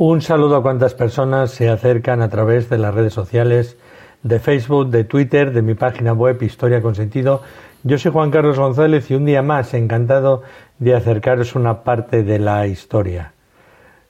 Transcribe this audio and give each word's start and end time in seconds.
Un 0.00 0.22
saludo 0.22 0.54
a 0.54 0.62
cuantas 0.62 0.94
personas 0.94 1.50
se 1.50 1.68
acercan 1.68 2.22
a 2.22 2.28
través 2.28 2.70
de 2.70 2.78
las 2.78 2.94
redes 2.94 3.12
sociales 3.12 3.76
de 4.22 4.38
Facebook, 4.38 4.90
de 4.90 5.02
Twitter, 5.02 5.52
de 5.52 5.60
mi 5.60 5.74
página 5.74 6.12
web 6.12 6.40
Historia 6.40 6.80
con 6.80 6.94
Sentido. 6.94 7.42
Yo 7.82 7.98
soy 7.98 8.12
Juan 8.12 8.30
Carlos 8.30 8.60
González 8.60 9.10
y 9.10 9.16
un 9.16 9.24
día 9.24 9.42
más 9.42 9.74
encantado 9.74 10.44
de 10.78 10.94
acercaros 10.94 11.56
una 11.56 11.82
parte 11.82 12.22
de 12.22 12.38
la 12.38 12.68
historia. 12.68 13.32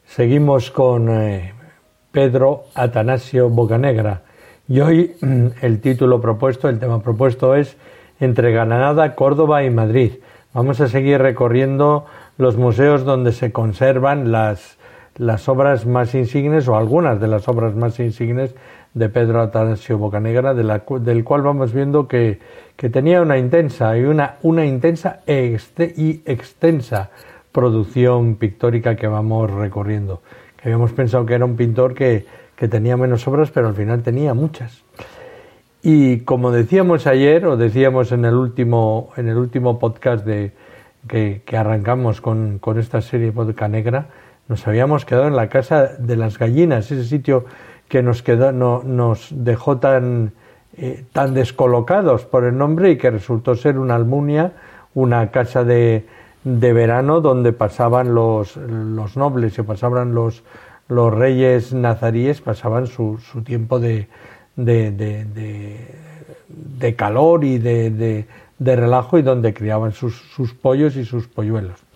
Seguimos 0.05 0.71
con 0.71 1.09
eh, 1.09 1.55
Pedro 2.13 2.65
Atanasio 2.75 3.49
Bocanegra 3.49 4.25
y 4.69 4.81
hoy 4.81 5.17
el 5.63 5.81
título 5.81 6.21
propuesto, 6.21 6.69
el 6.69 6.81
tema 6.81 7.03
propuesto 7.03 7.55
es 7.55 7.79
Entre 8.21 8.53
Granada, 8.53 9.15
Córdoba 9.15 9.65
y 9.65 9.71
Madrid. 9.71 10.17
Vamos 10.53 10.83
a 10.83 10.89
seguir 10.89 11.19
recorriendo 11.23 12.05
los 12.37 12.59
museos 12.59 13.07
donde 13.07 13.33
se 13.33 13.53
conservan 13.53 14.33
las, 14.33 14.78
las 15.19 15.49
obras 15.49 15.87
más 15.87 16.15
insignes 16.15 16.69
o 16.69 16.77
algunas 16.77 17.21
de 17.21 17.29
las 17.29 17.49
obras 17.49 17.75
más 17.75 17.99
insignes 18.01 18.55
de 18.95 19.09
Pedro 19.09 19.43
Atanasio 19.43 19.99
Bocanegra, 19.99 20.55
del 20.55 21.25
cual 21.25 21.43
vamos 21.43 21.73
viendo 21.73 22.09
que, 22.09 22.39
que, 22.77 22.89
tenía 22.89 23.21
una 23.21 23.37
intensa 23.37 23.97
y 23.97 24.05
una, 24.05 24.37
una 24.43 24.65
intensa 24.65 25.21
y 25.27 26.23
extensa 26.25 27.11
producción 27.53 28.37
pictórica 28.37 28.97
que 28.97 29.07
vamos 29.07 29.51
recorriendo. 29.51 30.23
Que 30.57 30.69
habíamos 30.69 30.93
pensado 30.93 31.27
que 31.27 31.35
era 31.35 31.45
un 31.45 31.57
pintor 31.57 31.95
que, 31.95 32.25
que 32.57 32.69
tenía 32.69 32.97
menos 32.97 33.27
obras, 33.29 33.51
pero 33.51 33.69
al 33.69 33.75
final 33.75 34.03
tenía 34.03 34.35
muchas. 34.35 34.83
Y 35.83 36.21
como 36.21 36.51
decíamos 36.51 37.07
ayer, 37.07 37.47
o 37.47 37.57
decíamos 37.57 38.11
en 38.13 38.25
el 38.25 38.35
último, 38.35 39.11
en 39.17 39.29
el 39.29 39.37
último 39.37 39.79
podcast 39.79 40.25
de, 40.25 40.53
que, 41.07 41.43
que 41.45 41.57
arrancamos 41.57 42.21
con, 42.21 42.59
con, 42.59 42.79
esta 42.79 43.01
serie 43.01 43.31
Vodka 43.31 43.69
Negra, 43.69 44.09
nos 44.49 44.67
habíamos 44.67 45.05
quedado 45.05 45.29
en 45.29 45.37
la 45.37 45.49
Casa 45.49 45.87
de 45.99 46.17
las 46.17 46.39
Gallinas, 46.39 46.91
ese 46.91 47.05
sitio 47.05 47.45
que 47.89 48.03
nos, 48.03 48.23
quedó, 48.23 48.51
no, 48.53 48.83
nos 48.85 49.29
dejó 49.31 49.79
tan, 49.79 50.33
eh, 50.77 51.05
tan 51.13 51.35
descolocados 51.35 52.25
por 52.25 52.45
el 52.45 52.57
nombre 52.57 52.91
y 52.91 52.99
que 52.99 53.11
resultó 53.11 53.55
ser 53.55 53.79
una 53.79 53.95
almunia, 53.95 54.53
una 54.95 55.31
casa 55.31 55.65
de, 55.65 56.07
de 56.45 56.73
verano 56.73 57.21
donde 57.21 57.53
pasaban 57.53 58.15
los, 58.15 58.57
los 58.57 59.17
nobles 59.17 59.59
y 59.59 59.63
pasaban 59.63 60.15
los, 60.15 60.43
los 60.89 61.13
reyes 61.15 61.73
nazaríes, 61.73 62.41
pasaban 62.41 62.87
su, 62.87 63.19
su 63.19 63.43
tiempo 63.43 63.79
de, 63.79 64.09
de, 64.57 65.77
calor 66.97 67.45
y 67.45 67.59
de, 67.59 68.27
relajo 68.59 69.19
y 69.19 69.23
donde 69.23 69.53
criaban 69.53 69.93
sus 69.93 70.55
pollos 70.61 70.97
y 70.97 71.05
sus 71.05 71.29
polluelos. 71.29 71.88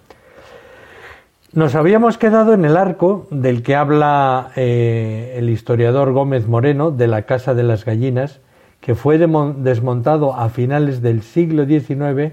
Nos 1.54 1.74
habíamos 1.74 2.16
quedado 2.16 2.54
en 2.54 2.64
el 2.64 2.78
arco 2.78 3.26
del 3.30 3.62
que 3.62 3.76
habla 3.76 4.52
eh, 4.56 5.34
el 5.36 5.50
historiador 5.50 6.12
Gómez 6.12 6.46
Moreno 6.46 6.90
de 6.90 7.06
la 7.06 7.22
Casa 7.22 7.52
de 7.52 7.62
las 7.62 7.84
Gallinas, 7.84 8.40
que 8.80 8.94
fue 8.94 9.18
desmontado 9.18 10.32
a 10.32 10.48
finales 10.48 11.02
del 11.02 11.20
siglo 11.20 11.66
XIX 11.66 12.32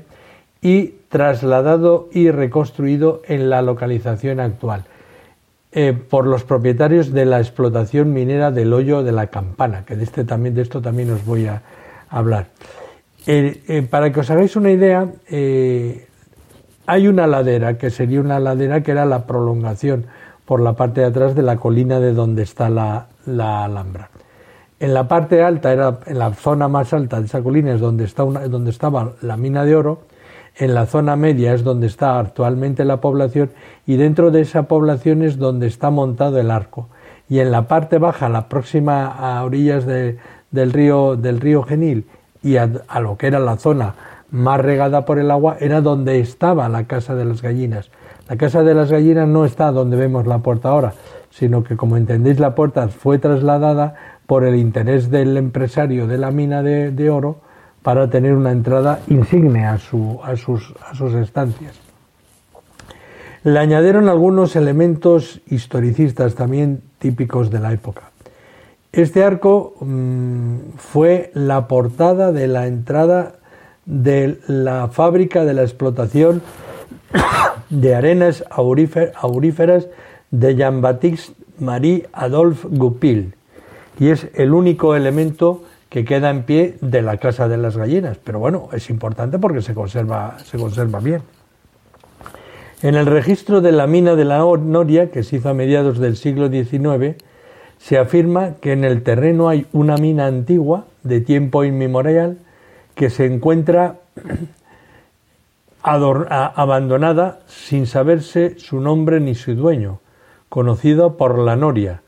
y 0.62 0.94
trasladado 1.10 2.08
y 2.14 2.32
reconstruido 2.32 3.22
en 3.28 3.50
la 3.50 3.62
localización 3.62 4.40
actual 4.40 4.86
eh, 5.74 5.92
por 5.92 6.26
los 6.26 6.46
propietarios 6.46 7.12
de 7.12 7.26
la 7.26 7.40
explotación 7.40 8.14
minera 8.14 8.52
del 8.52 8.72
hoyo 8.72 9.04
de 9.04 9.12
la 9.12 9.28
campana, 9.28 9.84
que 9.84 9.98
de, 9.98 10.06
este 10.06 10.24
también, 10.24 10.56
de 10.56 10.62
esto 10.62 10.82
también 10.82 11.12
os 11.12 11.26
voy 11.26 11.46
a 11.48 11.62
hablar. 12.10 12.48
Eh, 13.28 13.86
para 13.90 14.14
que 14.14 14.22
os 14.22 14.32
hagáis 14.32 14.56
una 14.56 14.72
idea, 14.72 15.10
hay 16.90 17.08
una 17.08 17.28
ladera, 17.28 17.78
que 17.78 17.92
sería 17.92 18.20
una 18.20 18.40
ladera 18.40 18.82
que 18.82 18.90
era 18.90 19.06
la 19.06 19.28
prolongación 19.28 20.08
por 20.44 20.60
la 20.60 20.74
parte 20.74 21.02
de 21.02 21.08
atrás 21.08 21.36
de 21.36 21.44
la 21.44 21.58
colina 21.58 22.00
de 22.00 22.14
donde 22.14 22.42
está 22.42 22.68
la, 22.68 23.06
Alhambra. 23.28 24.10
En 24.80 24.96
la 24.96 25.08
parte 25.08 25.44
alta, 25.44 25.72
era 25.72 26.00
en 26.08 26.18
la 26.18 26.34
zona 26.34 26.68
más 26.68 26.92
alta 26.92 27.20
de 27.20 27.28
esa 27.28 27.44
colina 27.44 27.74
es 27.74 27.80
donde, 27.80 28.06
está 28.06 28.24
donde 28.24 28.72
estaba 28.72 29.12
la 29.22 29.38
mina 29.38 29.66
de 29.66 29.76
oro, 29.76 30.00
en 30.58 30.74
la 30.74 30.88
zona 30.88 31.16
media 31.16 31.54
es 31.54 31.64
donde 31.64 31.86
está 31.86 32.18
actualmente 32.18 32.84
la 32.84 33.00
población 33.00 33.52
y 33.86 33.98
dentro 33.98 34.32
de 34.32 34.42
esa 34.42 34.64
población 34.64 35.22
es 35.22 35.38
donde 35.38 35.68
está 35.68 35.92
montado 35.92 36.40
el 36.40 36.50
arco. 36.50 36.90
Y 37.30 37.38
en 37.38 37.52
la 37.52 37.68
parte 37.68 38.00
baja, 38.00 38.30
la 38.30 38.50
próxima 38.50 39.06
a 39.06 39.44
orillas 39.44 39.86
del, 39.86 40.18
río, 40.74 41.16
del 41.18 41.40
río 41.40 41.62
Genil 41.62 42.08
y 42.42 42.58
a, 42.58 42.68
lo 43.00 43.16
que 43.16 43.28
era 43.28 43.38
la 43.38 43.58
zona 43.58 43.94
más 44.32 44.60
regada 44.60 45.06
por 45.06 45.20
el 45.20 45.32
agua, 45.32 45.58
era 45.60 45.82
donde 45.82 46.20
estaba 46.20 46.70
la 46.70 46.86
casa 46.86 47.16
de 47.16 47.26
las 47.26 47.42
gallinas. 47.42 47.90
La 48.28 48.38
casa 48.38 48.64
de 48.64 48.74
las 48.74 48.92
gallinas 48.92 49.28
no 49.28 49.46
está 49.46 49.72
donde 49.72 49.98
vemos 49.98 50.28
la 50.28 50.40
puerta 50.40 50.70
ahora, 50.70 50.94
sino 51.30 51.64
que 51.64 51.76
como 51.76 51.98
entendéis 51.98 52.40
la 52.40 52.56
puerta 52.56 52.88
fue 52.90 53.18
trasladada 53.18 53.96
por 54.28 54.44
el 54.44 54.56
interés 54.56 55.10
del 55.10 55.36
empresario 55.38 56.08
de 56.08 56.18
la 56.18 56.32
mina 56.32 56.62
de 56.62 57.10
oro 57.10 57.38
para 57.82 58.10
tener 58.10 58.34
una 58.36 58.52
entrada 58.52 59.00
insigne 59.08 59.66
a, 59.66 59.78
su, 59.78 60.20
a, 60.24 60.36
sus, 60.36 60.74
a 60.90 60.94
sus 60.96 61.14
estancias. 61.14 61.74
Le 63.44 63.58
añadieron 63.58 64.10
algunos 64.10 64.56
elementos 64.56 65.42
historicistas 65.48 66.36
también 66.36 66.82
típicos 67.00 67.50
de 67.50 67.60
la 67.60 67.72
época. 67.72 68.12
Este 68.92 69.24
arco 69.24 69.76
mmm, 69.80 70.58
fue 70.78 71.32
la 71.34 71.68
portada 71.68 72.32
de 72.32 72.48
la 72.48 72.68
entrada 72.68 73.36
de 73.90 74.38
la 74.48 74.88
fábrica 74.90 75.44
de 75.46 75.56
la 75.56 75.64
explotación 75.64 76.44
de 77.70 77.96
arenas 77.96 78.46
auríferas 78.52 79.88
de 80.30 80.56
Jean-Baptiste 80.56 81.34
Marie 81.58 82.08
Adolphe 82.14 82.68
Goupil 82.70 83.34
y 84.00 84.10
es 84.10 84.28
el 84.36 84.54
único 84.54 84.96
elemento 84.96 85.64
que 85.90 86.06
queda 86.06 86.30
en 86.30 86.44
pie 86.44 86.78
de 86.82 87.02
la 87.02 87.18
Casa 87.18 87.48
de 87.48 87.58
las 87.58 87.76
Gallinas. 87.76 88.20
Pero 88.24 88.38
bueno, 88.38 88.70
es 88.72 88.92
importante 88.92 89.40
porque 89.40 89.64
se 89.64 89.74
conserva, 89.74 90.38
se 90.46 90.58
conserva 90.60 91.00
bien. 91.00 91.24
En 92.84 92.96
el 92.96 93.08
registro 93.08 93.60
de 93.60 93.72
la 93.72 93.88
mina 93.88 94.16
de 94.16 94.24
la 94.24 94.38
Noria, 94.38 95.10
que 95.10 95.24
se 95.24 95.38
hizo 95.38 95.50
a 95.50 95.54
mediados 95.56 95.98
del 95.98 96.16
siglo 96.16 96.48
XIX, 96.48 97.18
se 97.80 97.98
afirma 97.98 98.54
que 98.62 98.72
en 98.72 98.86
el 98.86 99.02
terreno 99.02 99.50
hay 99.50 99.66
una 99.74 99.98
mina 99.98 100.28
antigua 100.28 100.86
de 101.04 101.22
tiempo 101.22 101.64
inmemorial 101.64 102.38
que 103.00 103.10
se 103.10 103.26
encuentra 103.26 103.96
abandonada 105.82 107.40
sin 107.48 107.88
saberse 107.88 108.60
su 108.60 108.82
nombre 108.82 109.22
ni 109.22 109.36
su 109.36 109.56
dueño, 109.56 110.02
conocido 110.50 111.16
por 111.16 111.40
la 111.40 111.56
Noria, 111.56 112.02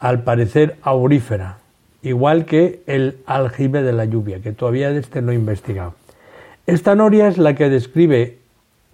al 0.00 0.22
parecer 0.22 0.76
aurífera, 0.80 1.58
igual 2.00 2.46
que 2.46 2.82
el 2.86 3.18
aljibe 3.26 3.82
de 3.82 3.92
la 3.92 4.06
lluvia, 4.06 4.40
que 4.40 4.52
todavía 4.52 4.88
este 4.92 5.20
no 5.20 5.32
he 5.32 5.34
investigado. 5.34 5.92
Esta 6.66 6.94
noria 6.94 7.28
es 7.28 7.36
la 7.36 7.54
que 7.54 7.68
describe 7.68 8.38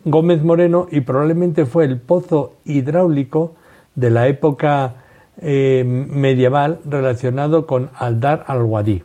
Gómez 0.04 0.42
Moreno 0.42 0.88
y 0.90 1.02
probablemente 1.02 1.64
fue 1.64 1.84
el 1.84 2.00
pozo 2.00 2.56
hidráulico 2.64 3.54
de 3.94 4.10
la 4.10 4.26
época 4.26 4.94
eh, 5.40 5.84
medieval 5.86 6.80
relacionado 6.84 7.68
con 7.68 7.90
Aldar 7.94 8.42
al-Wadi. 8.48 9.04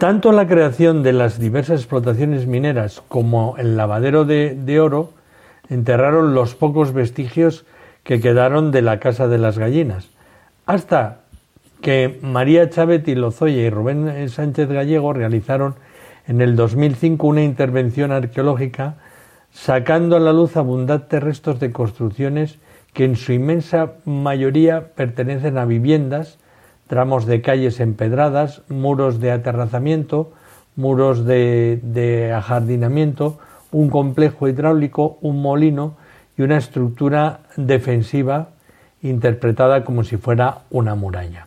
Tanto 0.00 0.32
la 0.32 0.46
creación 0.46 1.02
de 1.02 1.12
las 1.12 1.38
diversas 1.38 1.80
explotaciones 1.80 2.46
mineras 2.46 3.02
como 3.08 3.56
el 3.58 3.76
lavadero 3.76 4.24
de, 4.24 4.80
oro 4.80 5.10
enterraron 5.68 6.34
los 6.34 6.54
pocos 6.54 6.94
vestigios 6.94 7.66
que 8.02 8.18
quedaron 8.18 8.70
de 8.70 8.80
la 8.80 8.98
Casa 8.98 9.28
de 9.28 9.36
las 9.36 9.58
Gallinas, 9.58 10.08
hasta 10.64 11.20
que 11.82 12.18
María 12.22 12.70
Chávez 12.70 13.06
Lozoya 13.08 13.60
y 13.60 13.68
Rubén 13.68 14.26
Sánchez 14.30 14.70
Gallego 14.70 15.12
realizaron 15.12 15.74
en 16.26 16.40
el 16.40 16.56
2005 16.56 17.26
una 17.26 17.44
intervención 17.44 18.10
arqueológica 18.10 18.94
sacando 19.52 20.16
a 20.16 20.20
la 20.20 20.32
luz 20.32 20.56
abundantes 20.56 21.22
restos 21.22 21.60
de 21.60 21.72
construcciones 21.72 22.58
que 22.94 23.04
en 23.04 23.16
su 23.16 23.34
inmensa 23.34 23.92
mayoría 24.06 24.94
pertenecen 24.94 25.58
a 25.58 25.66
viviendas, 25.66 26.38
tramos 26.90 27.24
de 27.24 27.40
calles 27.40 27.78
empedradas, 27.78 28.62
muros 28.68 29.20
de 29.20 29.30
aterrazamiento, 29.30 30.32
muros 30.74 31.24
de, 31.24 32.32
ajardinamiento, 32.34 33.38
un 33.70 33.90
complejo 33.90 34.48
hidráulico, 34.48 35.16
un 35.20 35.40
molino 35.40 35.94
y 36.36 36.42
una 36.42 36.56
estructura 36.56 37.42
defensiva 37.56 38.48
interpretada 39.02 39.84
como 39.84 40.02
si 40.02 40.16
fuera 40.16 40.62
una 40.70 40.96
muralla. 40.96 41.46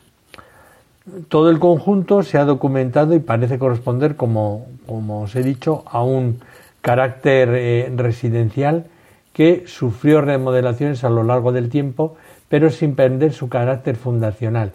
Todo 1.28 1.50
el 1.50 1.60
conjunto 1.60 2.24
se 2.24 2.38
ha 2.38 2.46
documentado 2.46 3.14
y 3.14 3.20
parece 3.20 3.60
corresponder, 3.60 4.16
como, 4.16 4.68
os 4.88 5.36
he 5.36 5.44
dicho, 5.44 5.84
a 5.88 6.04
un 6.04 6.40
carácter 6.80 7.50
eh, 7.52 7.94
residencial 7.94 8.86
que 9.34 9.66
sufrió 9.68 10.22
remodelaciones 10.22 11.04
a 11.04 11.10
lo 11.10 11.24
largo 11.24 11.52
del 11.52 11.68
tiempo, 11.68 12.16
pero 12.48 12.70
sin 12.70 12.96
perder 12.96 13.34
su 13.34 13.50
carácter 13.50 13.98
fundacional, 13.98 14.72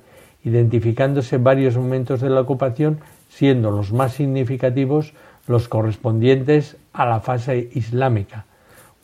identificándose 0.48 1.38
varios 1.38 1.76
momentos 1.76 2.20
de 2.20 2.30
la 2.30 2.40
ocupación, 2.40 3.00
siendo 3.28 3.70
los 3.70 3.92
más 3.92 4.12
significativos 4.12 5.12
los 5.46 5.68
correspondientes 5.68 6.76
a 6.92 7.06
la 7.06 7.20
fase 7.20 7.70
islámica. 7.74 8.44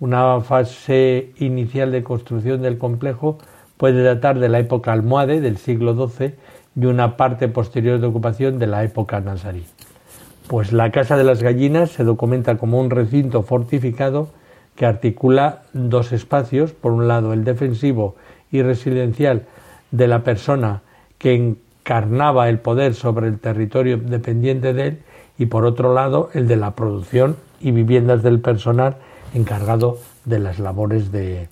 Una 0.00 0.40
fase 0.40 1.32
inicial 1.38 1.92
de 1.92 2.02
construcción 2.02 2.62
del 2.62 2.78
complejo 2.78 3.38
puede 3.76 4.02
datar 4.02 4.38
de 4.38 4.48
la 4.48 4.58
época 4.58 4.92
almohade 4.92 5.40
del 5.40 5.56
siglo 5.56 5.94
XII 5.94 6.34
y 6.76 6.86
una 6.86 7.16
parte 7.16 7.48
posterior 7.48 8.00
de 8.00 8.06
ocupación 8.06 8.58
de 8.58 8.66
la 8.66 8.84
época 8.84 9.20
nazarí. 9.20 9.64
Pues 10.48 10.72
la 10.72 10.90
Casa 10.90 11.16
de 11.16 11.24
las 11.24 11.42
Gallinas 11.42 11.90
se 11.90 12.04
documenta 12.04 12.58
como 12.58 12.78
un 12.78 12.90
recinto 12.90 13.42
fortificado 13.42 14.28
que 14.76 14.86
articula 14.86 15.62
dos 15.72 16.12
espacios, 16.12 16.72
por 16.72 16.92
un 16.92 17.08
lado 17.08 17.32
el 17.32 17.44
defensivo 17.44 18.16
y 18.50 18.62
residencial 18.62 19.46
de 19.90 20.08
la 20.08 20.24
persona 20.24 20.82
que 21.24 21.32
encarnaba 21.32 22.50
el 22.50 22.58
poder 22.58 22.92
sobre 22.92 23.28
el 23.28 23.38
territorio 23.38 23.96
dependiente 23.96 24.74
de 24.74 24.88
él 24.88 24.98
y 25.38 25.46
por 25.46 25.64
otro 25.64 25.94
lado 25.94 26.28
el 26.34 26.46
de 26.46 26.56
la 26.56 26.72
producción 26.72 27.36
y 27.62 27.70
viviendas 27.70 28.22
del 28.22 28.40
personal 28.40 28.96
encargado 29.32 29.96
de 30.26 30.38
las 30.38 30.58
labores 30.58 31.12
de, 31.12 31.48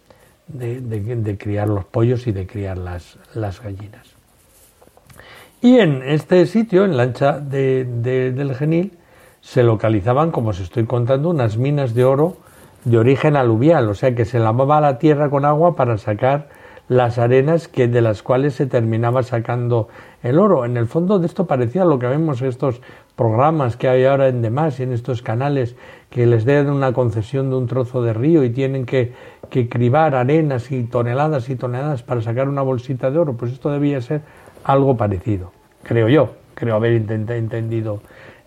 de, 0.46 1.38
criar 1.38 1.68
los 1.68 1.86
pollos 1.86 2.26
y 2.26 2.32
de 2.32 2.46
criar 2.46 2.76
las, 2.76 3.16
las, 3.32 3.62
gallinas. 3.62 4.12
Y 5.62 5.78
en 5.78 6.02
este 6.02 6.44
sitio, 6.44 6.84
en 6.84 6.98
la 6.98 7.04
ancha 7.04 7.40
del 7.40 8.54
Genil, 8.54 8.98
se 9.40 9.62
localizaban, 9.62 10.32
como 10.32 10.50
os 10.50 10.60
estoy 10.60 10.84
contando, 10.84 11.30
unas 11.30 11.56
minas 11.56 11.94
de 11.94 12.04
oro 12.04 12.36
de 12.84 12.98
origen 12.98 13.36
aluvial, 13.36 13.88
o 13.88 13.94
sea 13.94 14.14
que 14.14 14.26
se 14.26 14.38
lavaba 14.38 14.82
la 14.82 14.98
tierra 14.98 15.30
con 15.30 15.46
agua 15.46 15.76
para 15.76 15.96
sacar 15.96 16.50
las 16.88 17.18
arenas 17.18 17.68
que 17.68 17.88
de 17.88 18.00
las 18.00 18.22
cuales 18.22 18.54
se 18.54 18.66
terminaba 18.66 19.22
sacando 19.22 19.88
el 20.22 20.38
oro. 20.38 20.64
En 20.64 20.76
el 20.76 20.86
fondo 20.86 21.18
de 21.18 21.26
esto 21.26 21.46
parecía 21.46 21.84
lo 21.84 21.98
que 21.98 22.06
vemos 22.06 22.42
en 22.42 22.48
estos 22.48 22.80
programas 23.16 23.76
que 23.76 23.88
hay 23.88 24.04
ahora 24.04 24.28
en 24.28 24.42
demás 24.42 24.80
y 24.80 24.82
en 24.82 24.92
estos 24.92 25.22
canales 25.22 25.76
que 26.10 26.26
les 26.26 26.44
den 26.44 26.70
una 26.70 26.92
concesión 26.92 27.50
de 27.50 27.56
un 27.56 27.66
trozo 27.66 28.02
de 28.02 28.12
río 28.12 28.44
y 28.44 28.50
tienen 28.50 28.84
que, 28.84 29.12
que 29.48 29.68
cribar 29.68 30.14
arenas 30.14 30.70
y 30.70 30.84
toneladas 30.84 31.48
y 31.48 31.56
toneladas 31.56 32.02
para 32.02 32.20
sacar 32.20 32.48
una 32.48 32.62
bolsita 32.62 33.10
de 33.10 33.18
oro. 33.18 33.34
Pues 33.34 33.52
esto 33.52 33.70
debía 33.70 34.00
ser 34.00 34.22
algo 34.64 34.96
parecido, 34.96 35.52
creo 35.82 36.08
yo, 36.08 36.30
creo 36.54 36.76
haber 36.76 36.92
entendido, 36.92 38.00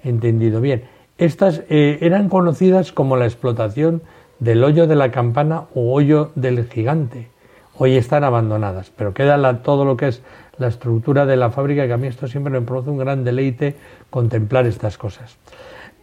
entendido 0.04 0.62
bien. 0.62 0.84
Estas 1.18 1.64
eh, 1.70 2.00
eran 2.02 2.30
conocidas 2.30 2.92
como 2.92 3.18
la 3.18 3.26
explotación 3.26 4.02
del 4.40 4.64
hoyo 4.64 4.86
de 4.88 4.96
la 4.96 5.12
campana 5.12 5.64
o 5.74 5.94
hoyo 5.94 6.32
del 6.36 6.68
gigante. 6.68 7.30
Hoy 7.78 7.98
están 7.98 8.24
abandonadas, 8.24 8.90
pero 8.96 9.14
queda 9.14 9.62
todo 9.62 9.84
lo 9.84 9.98
que 9.98 10.08
es 10.08 10.24
la 10.58 10.68
estructura 10.68 11.26
de 11.26 11.36
la 11.36 11.50
fábrica, 11.50 11.86
que 11.88 11.92
a 11.92 11.98
mí 11.98 12.08
esto 12.08 12.26
siempre 12.28 12.54
me 12.54 12.66
produce 12.66 12.90
un 12.90 12.98
gran 12.98 13.26
deleite 13.26 13.76
contemplar 14.10 14.66
estas 14.66 14.98
cosas. 14.98 15.38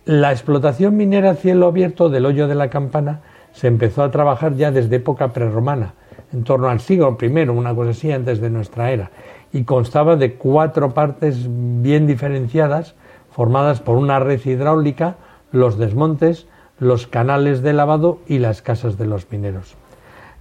La 0.04 0.32
explotación 0.32 0.98
minera 0.98 1.30
a 1.30 1.34
cielo 1.34 1.68
abierto 1.68 2.10
del 2.10 2.26
hoyo 2.26 2.46
de 2.46 2.56
la 2.56 2.68
campana 2.68 3.22
se 3.52 3.68
empezó 3.68 4.02
a 4.02 4.10
trabajar 4.10 4.54
ya 4.54 4.70
desde 4.70 4.96
época 4.96 5.32
prerromana, 5.32 5.94
en 6.34 6.44
torno 6.44 6.68
al 6.68 6.80
siglo 6.80 7.16
I, 7.18 7.26
una 7.48 7.74
cosa 7.74 7.92
así, 7.92 8.12
antes 8.12 8.40
de 8.42 8.50
nuestra 8.50 8.90
era, 8.90 9.10
y 9.50 9.64
constaba 9.64 10.16
de 10.16 10.34
cuatro 10.34 10.92
partes 10.92 11.46
bien 11.48 12.06
diferenciadas, 12.06 12.96
formadas 13.30 13.80
por 13.80 13.96
una 13.96 14.18
red 14.18 14.44
hidráulica, 14.44 15.16
los 15.52 15.78
desmontes, 15.78 16.46
los 16.78 17.06
canales 17.06 17.62
de 17.62 17.72
lavado 17.72 18.18
y 18.26 18.40
las 18.40 18.60
casas 18.60 18.98
de 18.98 19.06
los 19.06 19.30
mineros. 19.30 19.76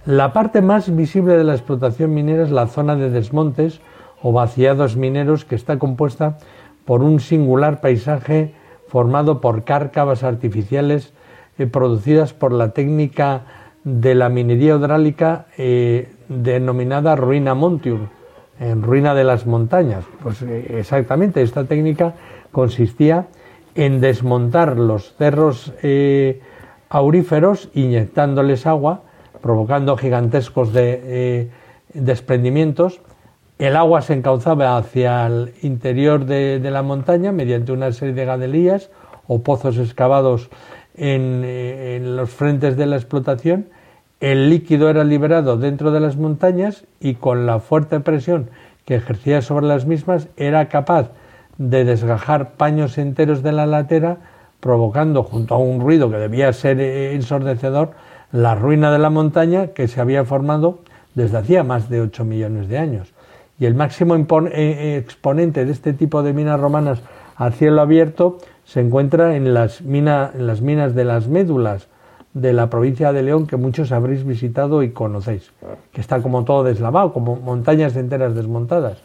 La 0.04 0.32
parte 0.32 0.62
más 0.62 0.94
visible 0.94 1.36
de 1.36 1.44
la 1.44 1.54
explotación 1.54 2.12
minera 2.12 2.42
es 2.42 2.50
la 2.50 2.66
zona 2.66 2.96
de 2.96 3.08
desmontes 3.08 3.80
o 4.20 4.32
vaciados 4.32 4.96
mineros 4.96 5.44
que 5.44 5.54
está 5.54 5.78
compuesta 5.78 6.38
por 6.84 7.04
un 7.04 7.20
singular 7.20 7.80
paisaje 7.80 8.52
formado 8.88 9.40
por 9.40 9.62
cárcavas 9.62 10.24
artificiales 10.24 11.12
eh, 11.56 11.68
producidas 11.68 12.32
por 12.32 12.50
la 12.50 12.70
técnica 12.70 13.42
de 13.84 14.16
la 14.16 14.28
minería 14.28 14.74
hidráulica 14.74 15.46
eh, 15.56 16.12
denominada 16.28 17.14
ruina 17.14 17.54
montium, 17.54 18.08
en 18.58 18.82
ruina 18.82 19.14
de 19.14 19.22
las 19.22 19.46
montañas. 19.46 20.04
Pues 20.20 20.42
eh, 20.42 20.78
exactamente, 20.78 21.42
esta 21.42 21.64
técnica 21.64 22.14
consistía 22.50 23.28
en 23.76 24.00
desmontar 24.00 24.76
los 24.78 25.14
cerros 25.14 25.72
auríferos 26.90 27.70
inyectándoles 27.72 28.66
agua, 28.66 29.02
provocando 29.42 29.96
gigantescos 29.96 30.72
de, 30.72 31.00
eh, 31.04 31.50
desprendimientos. 31.92 33.00
El 33.58 33.76
agua 33.76 34.00
se 34.00 34.14
encauzaba 34.14 34.76
hacia 34.76 35.26
el 35.26 35.52
interior 35.62 36.24
de, 36.24 36.58
la 36.60 36.82
montaña 36.82 37.32
mediante 37.32 37.72
una 37.72 37.92
serie 37.92 38.14
de 38.14 38.24
gadelías 38.24 38.90
o 39.26 39.42
pozos 39.42 39.76
excavados 39.78 40.48
en, 40.96 41.42
eh, 41.44 41.96
en 41.96 42.16
los 42.16 42.30
frentes 42.30 42.76
de 42.76 42.86
la 42.86 42.96
explotación. 42.96 43.66
El 44.20 44.48
líquido 44.48 44.88
era 44.88 45.04
liberado 45.04 45.56
dentro 45.58 45.90
de 45.90 46.00
las 46.00 46.16
montañas 46.16 46.84
y 47.00 47.14
con 47.14 47.44
la 47.44 47.58
fuerte 47.58 48.00
presión 48.00 48.50
que 48.84 48.96
ejercía 48.96 49.42
sobre 49.42 49.66
las 49.66 49.86
mismas 49.86 50.28
era 50.36 50.68
capaz 50.68 51.10
de 51.58 51.84
desgajar 51.84 52.52
paños 52.52 52.98
enteros 52.98 53.42
de 53.42 53.52
la 53.52 53.66
latera, 53.66 54.18
provocando, 54.60 55.22
junto 55.22 55.54
a 55.54 55.58
un 55.58 55.80
ruido 55.80 56.10
que 56.10 56.16
debía 56.16 56.52
ser 56.52 56.80
ensordecedor, 56.80 57.92
la 58.32 58.54
ruina 58.54 58.90
de 58.90 58.98
la 58.98 59.10
montaña 59.10 59.68
que 59.68 59.88
se 59.88 60.00
había 60.00 60.24
formado 60.24 60.78
desde 61.14 61.38
hacía 61.38 61.62
más 61.62 61.88
de 61.88 62.00
8 62.00 62.24
millones 62.24 62.68
de 62.68 62.78
años. 62.78 63.12
Y 63.58 63.66
el 63.66 63.74
máximo 63.74 64.16
eh, 64.16 64.24
eh, 64.54 64.96
exponente 64.96 65.64
de 65.64 65.72
este 65.72 65.92
tipo 65.92 66.22
de 66.22 66.32
minas 66.32 66.58
romanas 66.58 67.02
a 67.36 67.50
cielo 67.50 67.82
abierto 67.82 68.38
se 68.64 68.80
encuentra 68.80 69.36
en 69.36 69.52
las, 69.54 69.82
en 69.82 70.46
las 70.46 70.62
minas 70.62 70.94
de 70.94 71.04
las 71.04 71.28
médulas 71.28 71.88
de 72.34 72.52
la 72.54 72.70
provincia 72.70 73.12
de 73.12 73.22
León 73.22 73.46
que 73.46 73.56
muchos 73.56 73.92
habréis 73.92 74.24
visitado 74.24 74.82
y 74.82 74.90
conocéis, 74.90 75.52
que 75.92 76.00
está 76.00 76.22
como 76.22 76.44
todo 76.44 76.64
deslavado, 76.64 77.12
como 77.12 77.36
montañas 77.36 77.94
enteras 77.96 78.34
desmontadas. 78.34 78.98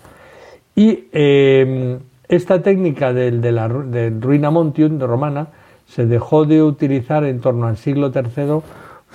Y 0.75 1.07
eh, 1.11 1.99
esta 2.29 2.61
técnica 2.61 3.11
de, 3.11 3.31
la 3.51 3.67
ruina 3.67 4.49
montium 4.51 4.99
romana 4.99 5.47
se 5.87 6.05
dejó 6.05 6.45
de 6.45 6.63
utilizar 6.63 7.25
en 7.25 7.41
torno 7.41 7.67
al 7.67 7.77
siglo 7.77 8.11
III 8.13 8.61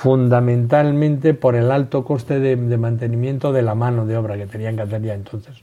fundamentalmente 0.02 1.32
por 1.32 1.54
el 1.54 1.70
alto 1.70 2.04
coste 2.04 2.40
de, 2.40 2.56
mantenimiento 2.76 3.52
de 3.52 3.62
la 3.62 3.76
mano 3.76 4.04
de 4.04 4.16
obra 4.16 4.36
que 4.36 4.48
tenían 4.48 4.74
que 4.74 4.82
hacer 4.82 5.00
ya 5.00 5.14
entonces. 5.14 5.62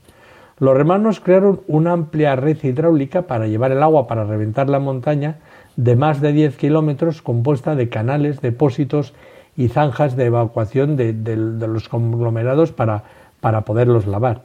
Los 0.58 0.74
romanos 0.78 1.20
crearon 1.20 1.60
una 1.68 1.92
amplia 1.92 2.36
red 2.36 2.56
hidráulica 2.62 3.26
para 3.26 3.48
llevar 3.48 3.70
el 3.70 3.82
agua 3.82 4.06
para 4.06 4.24
reventar 4.24 4.70
la 4.70 4.78
montaña 4.78 5.40
de 5.76 5.94
más 5.94 6.22
de 6.22 6.32
10 6.32 6.56
kilómetros 6.56 7.20
compuesta 7.20 7.74
de 7.74 7.90
canales, 7.90 8.40
depósitos 8.40 9.12
y 9.58 9.68
zanjas 9.68 10.16
de 10.16 10.24
evacuación 10.24 10.96
de, 10.96 11.12
los 11.36 11.90
conglomerados 11.90 12.72
para, 12.72 13.04
para 13.42 13.66
poderlos 13.66 14.06
lavar. 14.06 14.44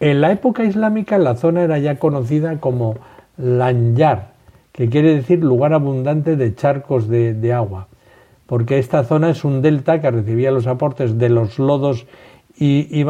En 0.00 0.22
la 0.22 0.32
época 0.32 0.64
islámica 0.64 1.18
la 1.18 1.36
zona 1.36 1.62
era 1.62 1.78
ya 1.78 2.00
conocida 2.00 2.58
como 2.58 2.96
Lanyar, 3.38 4.32
que 4.72 4.88
quiere 4.88 5.14
decir 5.14 5.44
lugar 5.44 5.72
abundante 5.72 6.34
de 6.34 6.52
charcos 6.56 7.06
de, 7.06 7.52
agua, 7.52 7.86
porque 8.46 8.78
esta 8.78 9.04
zona 9.04 9.30
es 9.30 9.44
un 9.44 9.62
delta 9.62 10.00
que 10.00 10.10
recibía 10.10 10.50
los 10.50 10.66
aportes 10.66 11.18
de 11.18 11.28
los 11.28 11.58
lodos 11.58 12.06
y, 12.58 13.02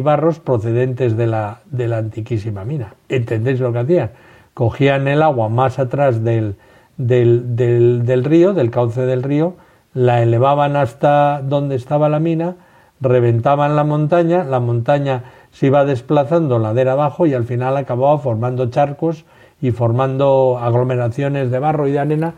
barros 0.00 0.40
procedentes 0.40 1.16
de 1.16 1.26
la, 1.26 1.60
de 1.70 1.88
la, 1.88 1.98
antiquísima 1.98 2.64
mina. 2.64 2.94
¿Entendéis 3.08 3.60
lo 3.60 3.72
que 3.72 3.78
hacían? 3.78 4.10
Cogían 4.54 5.08
el 5.08 5.22
agua 5.22 5.48
más 5.48 5.78
atrás 5.78 6.22
del, 6.22 6.56
del, 6.98 7.56
del 7.56 8.24
río, 8.24 8.52
del 8.52 8.70
cauce 8.70 9.02
del 9.02 9.22
río, 9.22 9.54
la 9.94 10.22
elevaban 10.22 10.76
hasta 10.76 11.40
donde 11.42 11.76
estaba 11.76 12.08
la 12.08 12.18
mina, 12.18 12.56
reventaban 13.00 13.76
la 13.76 13.84
montaña, 13.84 14.44
la 14.44 14.60
montaña 14.60 15.24
se 15.52 15.66
iba 15.66 15.84
desplazando 15.84 16.58
ladera 16.58 16.92
abajo 16.92 17.26
y 17.26 17.34
al 17.34 17.44
final 17.44 17.76
acababa 17.76 18.18
formando 18.18 18.68
charcos 18.70 19.24
y 19.60 19.70
formando 19.70 20.58
aglomeraciones 20.60 21.50
de 21.50 21.58
barro 21.58 21.86
y 21.86 21.92
de 21.92 21.98
arena 21.98 22.34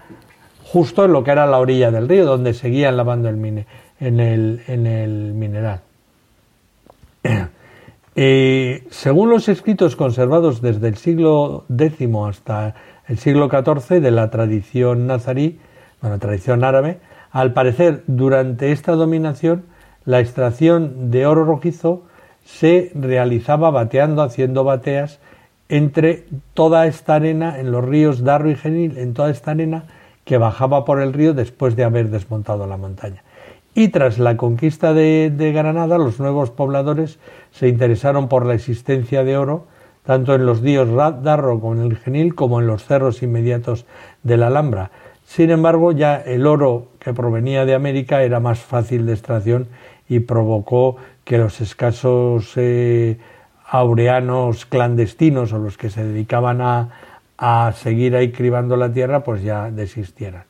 justo 0.75 1.05
en 1.05 1.13
lo 1.13 1.23
que 1.23 1.31
era 1.31 1.47
la 1.47 1.61
orilla 1.61 1.93
del 1.93 2.09
río 2.09 2.27
donde 2.27 2.53
seguían 2.53 2.97
lavando 2.97 3.29
el 3.29 3.37
mine, 3.37 3.65
en, 4.01 4.19
el, 4.19 5.33
mineral. 5.35 5.81
Eh, 8.17 8.85
según 8.91 9.29
los 9.29 9.49
escritos 9.49 9.97
conservados 9.97 10.63
desde 10.63 10.87
el 10.87 10.97
siglo 10.97 11.65
X 11.69 12.09
hasta 12.29 12.77
el 13.09 13.19
siglo 13.19 13.51
XIV 13.51 14.01
de 14.01 14.13
la 14.13 14.31
tradición 14.31 15.09
nazarí, 15.09 15.59
la 16.01 16.19
tradición 16.19 16.63
árabe, 16.63 17.01
al 17.33 17.53
parecer 17.55 18.05
durante 18.07 18.71
esta 18.71 18.93
dominación 18.93 19.65
La 20.05 20.21
extracción 20.21 21.11
de 21.11 21.27
oro 21.27 21.45
rojizo 21.45 22.05
se 22.45 22.93
realizaba 22.95 23.73
bateando, 23.73 24.23
haciendo 24.23 24.63
bateas 24.63 25.19
entre 25.69 26.25
toda 26.53 26.87
esta 26.87 27.17
arena, 27.17 27.59
en 27.59 27.73
los 27.73 27.85
ríos 27.85 28.23
Darro 28.23 28.49
y 28.49 28.55
Genil, 28.55 28.97
en 28.97 29.13
toda 29.13 29.31
esta 29.31 29.51
arena 29.51 29.87
que 30.25 30.39
bajaba 30.39 30.85
por 30.85 31.01
el 31.01 31.13
río 31.13 31.35
después 31.35 31.77
de 31.77 31.85
haber 31.85 32.11
desmontado 32.11 32.67
la 32.67 32.77
montaña. 32.77 33.23
Y 33.75 33.89
tras 33.89 34.19
la 34.19 34.37
conquista 34.37 34.95
de, 34.95 35.53
Granada, 35.55 35.99
los 35.99 36.21
nuevos 36.21 36.51
pobladores 36.51 37.19
se 37.51 37.69
interesaron 37.69 38.29
por 38.29 38.47
la 38.47 38.55
existencia 38.55 39.25
de 39.25 39.37
oro, 39.37 39.67
tanto 40.05 40.35
en 40.35 40.47
los 40.47 40.61
ríos 40.61 40.89
Darro 41.23 41.61
como 41.61 41.75
en 41.75 41.91
el 41.91 41.97
Genil, 41.97 42.35
como 42.35 42.61
en 42.61 42.67
los 42.67 42.85
cerros 42.85 43.23
inmediatos 43.23 43.85
de 44.23 44.37
la 44.37 44.47
Alhambra. 44.47 44.91
Sin 45.25 45.51
embargo, 45.51 45.91
ya 45.93 46.17
el 46.17 46.47
oro 46.47 46.89
que 47.01 47.15
provenía 47.15 47.65
de 47.65 47.75
América 47.75 48.23
era 48.23 48.39
más 48.39 48.61
fácil 48.61 49.07
de 49.07 49.13
extracción 49.13 49.67
y 50.09 50.21
provocó 50.21 50.97
que 51.25 51.39
los 51.39 51.61
escasos 51.61 52.53
eh, 52.57 53.19
aureanos 53.67 54.67
clandestinos 54.67 55.53
o 55.53 55.59
los 55.59 55.79
que 55.79 55.91
se 55.91 56.05
dedicaban 56.05 56.61
a, 56.61 56.91
seguir 57.75 58.17
ahí 58.17 58.33
cribando 58.33 58.77
la 58.77 58.93
tierra, 58.93 59.25
pues 59.25 59.43
ya 59.43 59.71
desistieran. 59.71 60.45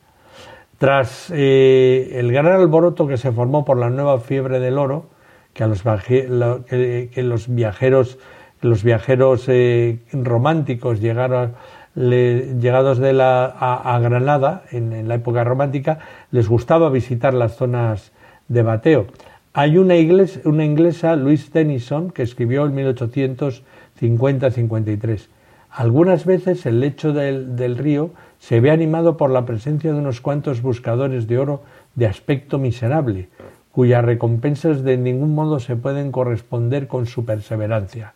Tras 0.77 1.31
eh, 1.33 2.11
el 2.13 2.31
gran 2.31 2.47
alboroto 2.47 3.07
que 3.07 3.17
se 3.17 3.31
formó 3.31 3.63
por 3.63 3.77
la 3.77 3.89
nueva 3.89 4.19
fiebre 4.19 4.59
del 4.59 4.77
oro, 4.77 5.05
que, 5.53 5.63
a 5.63 5.67
los, 5.67 5.83
que, 5.83 7.23
los 7.23 7.47
viajeros, 7.47 8.19
los 8.61 8.83
viajeros 8.83 9.45
eh, 9.47 9.99
románticos 10.11 10.99
llegaron, 10.99 11.53
llegados 11.95 12.97
de 12.97 13.13
la, 13.13 13.45
a, 13.45 13.97
Granada 13.99 14.63
en, 14.71 15.07
la 15.07 15.15
época 15.15 15.45
romántica, 15.45 15.99
les 16.31 16.49
gustaba 16.49 16.89
visitar 16.89 17.33
las 17.33 17.55
zonas 17.55 18.11
de 18.49 18.61
bateo. 18.61 19.07
Hay 19.53 19.77
una, 19.77 19.95
una 20.43 20.65
inglesa, 20.65 21.15
Louise 21.15 21.49
Tennyson, 21.49 22.11
que 22.11 22.23
escribió 22.23 22.65
en 22.65 22.75
1850-53. 22.75 25.29
Algunas 25.77 26.23
veces 26.23 26.65
el 26.65 26.79
lecho 26.79 27.11
del, 27.11 27.77
río 27.77 28.11
se 28.39 28.61
ve 28.61 28.71
animado 28.71 29.17
por 29.17 29.29
la 29.29 29.45
presencia 29.45 29.91
de 29.91 29.99
unos 29.99 30.21
cuantos 30.21 30.61
buscadores 30.61 31.27
de 31.27 31.37
oro 31.37 31.63
de 31.95 32.07
aspecto 32.07 32.57
miserable, 32.57 33.27
cuyas 33.73 34.05
recompensas 34.05 34.83
de 34.85 34.95
ningún 34.95 35.35
modo 35.35 35.59
se 35.59 35.75
pueden 35.75 36.13
corresponder 36.13 36.87
con 36.87 37.07
su 37.07 37.25
perseverancia. 37.25 38.13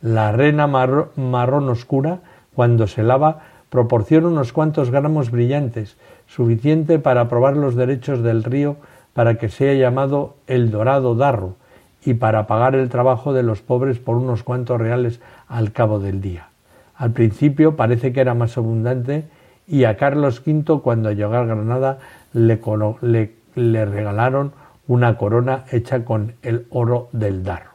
La 0.00 0.28
arena 0.28 0.66
marrón 0.66 1.68
oscura, 1.68 2.20
cuando 2.54 2.86
se 2.86 3.02
lava, 3.02 3.40
proporciona 3.68 4.28
unos 4.28 4.54
cuantos 4.54 4.90
gramos 4.90 5.30
brillantes, 5.30 5.98
suficiente 6.26 6.98
para 6.98 7.28
probar 7.28 7.54
los 7.54 7.74
derechos 7.74 8.22
del 8.22 8.44
río 8.44 8.76
para 9.12 9.34
que 9.34 9.50
sea 9.50 9.74
llamado 9.74 10.36
el 10.46 10.70
dorado 10.70 11.14
darro 11.14 11.56
y 12.02 12.14
para 12.14 12.46
pagar 12.46 12.74
el 12.74 12.88
trabajo 12.88 13.34
de 13.34 13.42
los 13.42 13.60
pobres 13.60 13.98
por 13.98 14.16
unos 14.16 14.42
cuantos 14.42 14.80
reales 14.80 15.20
al 15.48 15.70
cabo 15.72 15.98
del 15.98 16.22
día. 16.22 16.48
Al 16.96 17.12
principio 17.12 17.76
parece 17.76 18.12
que 18.12 18.20
era 18.20 18.34
más 18.34 18.56
abundante 18.56 19.24
y 19.66 19.84
a 19.84 19.96
Carlos 19.96 20.42
V 20.46 20.80
cuando 20.82 21.10
llegó 21.12 21.34
a 21.34 21.44
Granada 21.44 21.98
le, 22.32 23.34
regalaron 23.56 24.52
una 24.86 25.16
corona 25.16 25.64
hecha 25.70 26.04
con 26.04 26.34
el 26.42 26.66
oro 26.70 27.08
del 27.12 27.42
darro. 27.42 27.70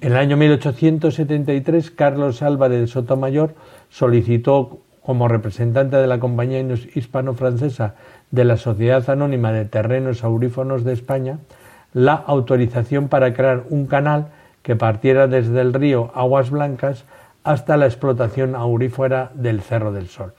En 0.00 0.12
el 0.12 0.18
año 0.18 0.36
1873 0.36 1.90
Carlos 1.90 2.42
Álvarez 2.42 2.80
de 2.80 2.86
Sotomayor 2.86 3.54
solicitó 3.88 4.80
como 5.02 5.28
representante 5.28 5.96
de 5.96 6.06
la 6.06 6.18
Compañía 6.18 6.60
Hispano-Francesa 6.60 7.94
de 8.30 8.44
la 8.44 8.56
Sociedad 8.56 9.08
Anónima 9.10 9.52
de 9.52 9.66
Terrenos 9.66 10.24
Aurífonos 10.24 10.82
de 10.84 10.94
España 10.94 11.38
la 11.92 12.14
autorización 12.14 13.08
para 13.08 13.32
crear 13.34 13.64
un 13.70 13.86
canal 13.86 14.28
que 14.62 14.76
partiera 14.76 15.28
desde 15.28 15.60
el 15.60 15.72
río 15.72 16.10
Aguas 16.14 16.50
Blancas 16.50 17.04
hasta 17.44 17.76
la 17.76 17.86
explotación 17.86 18.54
aurífera 18.54 19.30
del 19.34 19.60
Cerro 19.60 19.92
del 19.92 20.08
Sol. 20.08 20.32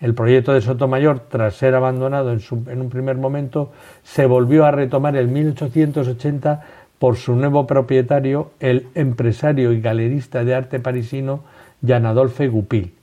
El 0.00 0.14
proyecto 0.14 0.52
de 0.52 0.60
Sotomayor, 0.60 1.20
tras 1.28 1.54
ser 1.54 1.74
abandonado 1.74 2.32
en, 2.32 2.80
un 2.80 2.90
primer 2.90 3.16
momento, 3.16 3.72
se 4.02 4.26
volvió 4.26 4.64
a 4.64 4.70
retomar 4.70 5.16
en 5.16 5.32
1880 5.32 6.62
por 6.98 7.16
su 7.16 7.34
nuevo 7.34 7.66
propietario, 7.66 8.50
el 8.60 8.86
empresario 8.94 9.72
y 9.72 9.80
galerista 9.80 10.44
de 10.44 10.54
arte 10.54 10.80
parisino 10.80 11.40
Jean 11.82 12.06
Adolphe 12.06 12.48
Goupil. 12.48 12.94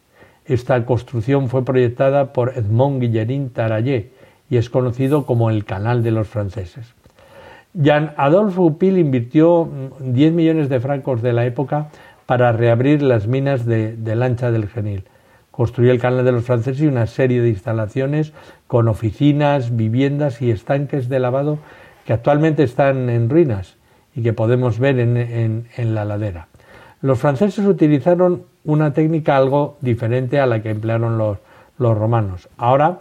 Esta 0.45 0.85
construcción 0.85 1.49
fue 1.49 1.65
proyectada 1.65 2.31
por 2.31 2.53
Edmond 2.55 3.01
Guillerin 3.01 3.49
Tarayé, 3.49 4.11
y 4.49 4.57
es 4.57 4.69
conocido 4.69 5.25
como 5.25 5.49
el 5.49 5.65
Canal 5.65 6.03
de 6.03 6.11
los 6.11 6.27
Franceses. 6.27 6.93
Jean 7.73 8.13
Adolphe 8.17 8.57
Goupil 8.57 8.97
invirtió 8.97 9.69
10 9.99 10.33
millones 10.33 10.69
de 10.69 10.79
francos 10.79 11.21
de 11.21 11.33
la 11.33 11.45
época 11.45 11.89
para 12.27 12.51
reabrir 12.51 13.01
las 13.01 13.25
minas 13.25 13.65
de, 13.65 13.97
de 13.97 14.15
Lancha 14.15 14.51
del 14.51 14.67
Genil. 14.67 15.05
Construyó 15.49 15.91
el 15.91 15.99
Canal 15.99 16.23
de 16.23 16.31
los 16.31 16.43
Franceses 16.43 16.83
y 16.83 16.87
una 16.87 17.07
serie 17.07 17.41
de 17.41 17.49
instalaciones 17.49 18.33
con 18.67 18.87
oficinas, 18.87 19.75
viviendas 19.75 20.39
y 20.43 20.51
estanques 20.51 21.09
de 21.09 21.19
lavado 21.19 21.57
que 22.05 22.13
actualmente 22.13 22.61
están 22.61 23.09
en 23.09 23.29
ruinas 23.29 23.75
y 24.15 24.23
que 24.23 24.33
podemos 24.33 24.79
ver 24.79 24.99
en, 24.99 25.67
la 25.77 26.05
ladera. 26.05 26.47
Los 27.01 27.19
franceses 27.19 27.65
utilizaron 27.65 28.43
una 28.63 28.93
técnica 28.93 29.35
algo 29.35 29.77
diferente 29.81 30.39
a 30.39 30.45
la 30.45 30.61
que 30.61 30.69
emplearon 30.69 31.17
los 31.17 31.37
romanos. 31.97 32.49
Ahora 32.57 32.99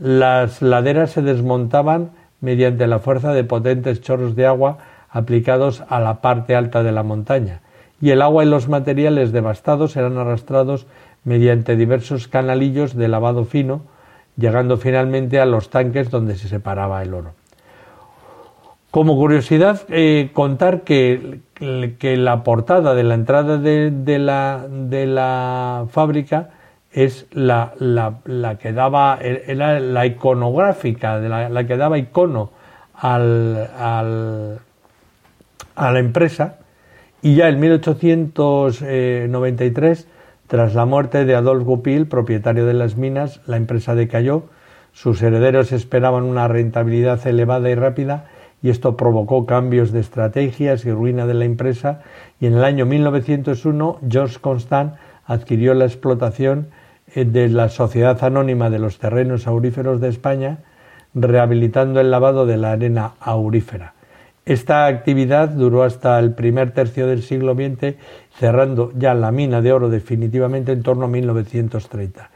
las 0.00 0.62
laderas 0.62 1.10
se 1.10 1.22
desmontaban 1.22 2.10
mediante 2.40 2.86
la 2.86 3.00
fuerza 3.00 3.32
de 3.32 3.44
potentes 3.44 4.00
chorros 4.00 4.34
de 4.34 4.46
agua 4.46 4.78
aplicados 5.10 5.82
a 5.88 6.00
la 6.00 6.20
parte 6.20 6.54
alta 6.54 6.82
de 6.82 6.92
la 6.92 7.02
montaña, 7.02 7.60
y 8.00 8.10
el 8.10 8.22
agua 8.22 8.44
y 8.44 8.48
los 8.48 8.68
materiales 8.68 9.32
devastados 9.32 9.96
eran 9.96 10.18
arrastrados 10.18 10.86
mediante 11.24 11.76
diversos 11.76 12.28
canalillos 12.28 12.94
de 12.94 13.08
lavado 13.08 13.44
fino, 13.44 13.82
llegando 14.36 14.76
finalmente 14.76 15.40
a 15.40 15.46
los 15.46 15.70
tanques 15.70 16.10
donde 16.10 16.36
se 16.36 16.48
separaba 16.48 17.02
el 17.02 17.14
oro. 17.14 17.32
Como 18.90 19.16
curiosidad, 19.16 19.82
eh, 19.88 20.30
contar 20.32 20.82
que, 20.82 21.40
la 21.60 22.44
portada 22.44 22.94
de 22.94 23.02
la 23.02 23.14
entrada 23.14 23.58
de, 23.58 24.18
la, 24.18 24.64
de 24.68 25.06
la 25.06 25.86
fábrica 25.90 26.50
es 26.92 27.26
la, 27.32 27.74
que 28.60 28.72
daba, 28.72 29.18
era 29.20 29.78
la 29.80 30.06
iconográfica, 30.06 31.20
de 31.20 31.28
la, 31.28 31.66
que 31.66 31.76
daba 31.76 31.98
icono 31.98 32.50
al, 32.94 33.68
a 35.76 35.92
la 35.92 35.98
empresa 35.98 36.57
y 37.22 37.34
ya 37.34 37.48
en 37.48 37.60
1893, 37.60 40.06
tras 40.46 40.74
la 40.74 40.84
muerte 40.86 41.24
de 41.24 41.34
Adolf 41.34 41.64
Goupil, 41.64 42.06
propietario 42.06 42.64
de 42.64 42.74
las 42.74 42.96
minas, 42.96 43.40
la 43.46 43.56
empresa 43.56 43.94
decayó, 43.94 44.44
sus 44.92 45.20
herederos 45.22 45.72
esperaban 45.72 46.24
una 46.24 46.48
rentabilidad 46.48 47.26
elevada 47.26 47.70
y 47.70 47.74
rápida 47.74 48.26
y 48.62 48.70
esto 48.70 48.96
provocó 48.96 49.46
cambios 49.46 49.92
de 49.92 50.00
estrategias 50.00 50.84
y 50.84 50.90
ruina 50.90 51.26
de 51.26 51.34
la 51.34 51.44
empresa 51.44 52.00
y 52.40 52.46
en 52.46 52.54
el 52.54 52.64
año 52.64 52.86
1901 52.86 54.00
George 54.08 54.38
Constant 54.40 54.94
adquirió 55.26 55.74
la 55.74 55.84
explotación 55.84 56.68
eh, 57.14 57.24
de 57.24 57.48
la 57.48 57.68
Sociedad 57.68 58.22
Anónima 58.24 58.70
de 58.70 58.78
los 58.78 58.98
Terrenos 58.98 59.46
Auríferos 59.46 60.00
de 60.00 60.08
España, 60.08 60.58
rehabilitando 61.14 62.00
el 62.00 62.10
lavado 62.10 62.46
de 62.46 62.56
la 62.56 62.72
arena 62.72 63.12
aurífera. 63.20 63.94
Esta 64.48 64.86
actividad 64.86 65.50
duró 65.50 65.82
hasta 65.82 66.18
el 66.18 66.32
primer 66.32 66.70
tercio 66.70 67.06
del 67.06 67.22
siglo 67.22 67.54
XX, 67.54 67.96
cerrando 68.38 68.92
ya 68.96 69.12
la 69.12 69.30
mina 69.30 69.60
de 69.60 69.74
oro 69.74 69.90
definitivamente 69.90 70.72
en 70.72 70.82
torno 70.82 71.04
a 71.04 71.08
1930. 71.08 72.30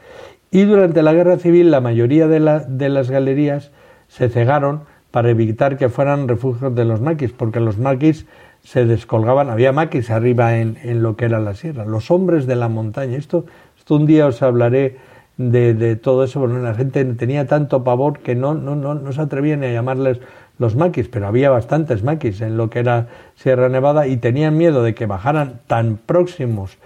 Y 0.51 0.61
durante 0.65 1.01
la 1.01 1.11
Guerra 1.13 1.37
Civil 1.39 1.71
la 1.71 1.81
mayoría 1.81 2.27
de, 2.27 2.39
las 2.39 3.09
galerías 3.09 3.71
se 4.09 4.29
cegaron 4.29 4.81
para 5.09 5.31
evitar 5.31 5.75
que 5.75 5.89
fueran 5.89 6.27
refugios 6.27 6.75
de 6.75 6.85
los 6.85 7.01
maquis, 7.01 7.31
porque 7.31 7.59
los 7.59 7.79
maquis 7.79 8.27
se 8.61 8.85
descolgaban, 8.85 9.49
había 9.49 9.71
maquis 9.71 10.11
arriba 10.11 10.59
en, 10.59 11.01
lo 11.01 11.15
que 11.15 11.25
era 11.25 11.39
la 11.39 11.55
sierra, 11.55 11.83
los 11.83 12.11
hombres 12.11 12.45
de 12.45 12.55
la 12.55 12.69
montaña. 12.69 13.17
Esto 13.17 13.45
un 13.89 14.05
día 14.05 14.27
os 14.27 14.43
hablaré 14.43 14.97
de, 15.37 15.95
todo 15.95 16.25
eso, 16.25 16.39
porque 16.39 16.59
la 16.59 16.75
gente 16.75 17.03
tenía 17.05 17.47
tanto 17.47 17.83
pavor 17.83 18.19
que 18.19 18.35
no, 18.35 18.53
no, 18.53 18.75
no 18.75 19.11
se 19.11 19.21
atrevían 19.21 19.63
a 19.63 19.71
llamarles 19.71 20.19
los 20.59 20.75
maquis, 20.75 21.07
pero 21.07 21.27
había 21.27 21.49
bastantes 21.49 22.03
maquis 22.03 22.41
en 22.41 22.57
lo 22.57 22.69
que 22.69 22.79
era 22.79 23.07
Sierra 23.35 23.69
Nevada 23.69 24.07
y 24.07 24.17
tenían 24.17 24.57
miedo 24.57 24.83
de 24.83 24.93
que 24.93 25.05
bajaran 25.05 25.61
tan 25.67 25.97
próximos 25.97 26.77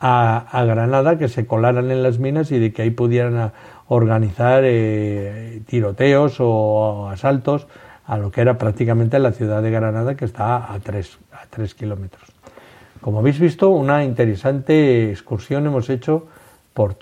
a, 0.00 0.64
Granada 0.66 1.18
que 1.18 1.28
se 1.28 1.46
colaran 1.46 1.90
en 1.90 2.02
las 2.02 2.18
minas 2.18 2.52
y 2.52 2.58
de 2.58 2.72
que 2.72 2.82
ahí 2.82 2.90
pudieran 2.90 3.52
organizar 3.88 4.62
eh, 4.64 5.62
tiroteos 5.66 6.36
o 6.38 7.08
asaltos 7.08 7.66
a 8.06 8.18
lo 8.18 8.30
que 8.30 8.40
era 8.40 8.58
prácticamente 8.58 9.18
la 9.18 9.32
ciudad 9.32 9.62
de 9.62 9.70
Granada 9.70 10.14
que 10.14 10.24
está 10.24 10.72
a 10.72 10.78
tres, 10.80 11.18
a 11.32 11.46
tres 11.50 11.74
kilómetros. 11.74 12.36
Como 13.00 13.20
habéis 13.20 13.38
visto, 13.38 13.70
una 13.70 14.04
interesante 14.04 15.10
excursión 15.10 15.66
hemos 15.66 15.90
hecho 15.90 16.26
por, 16.74 16.96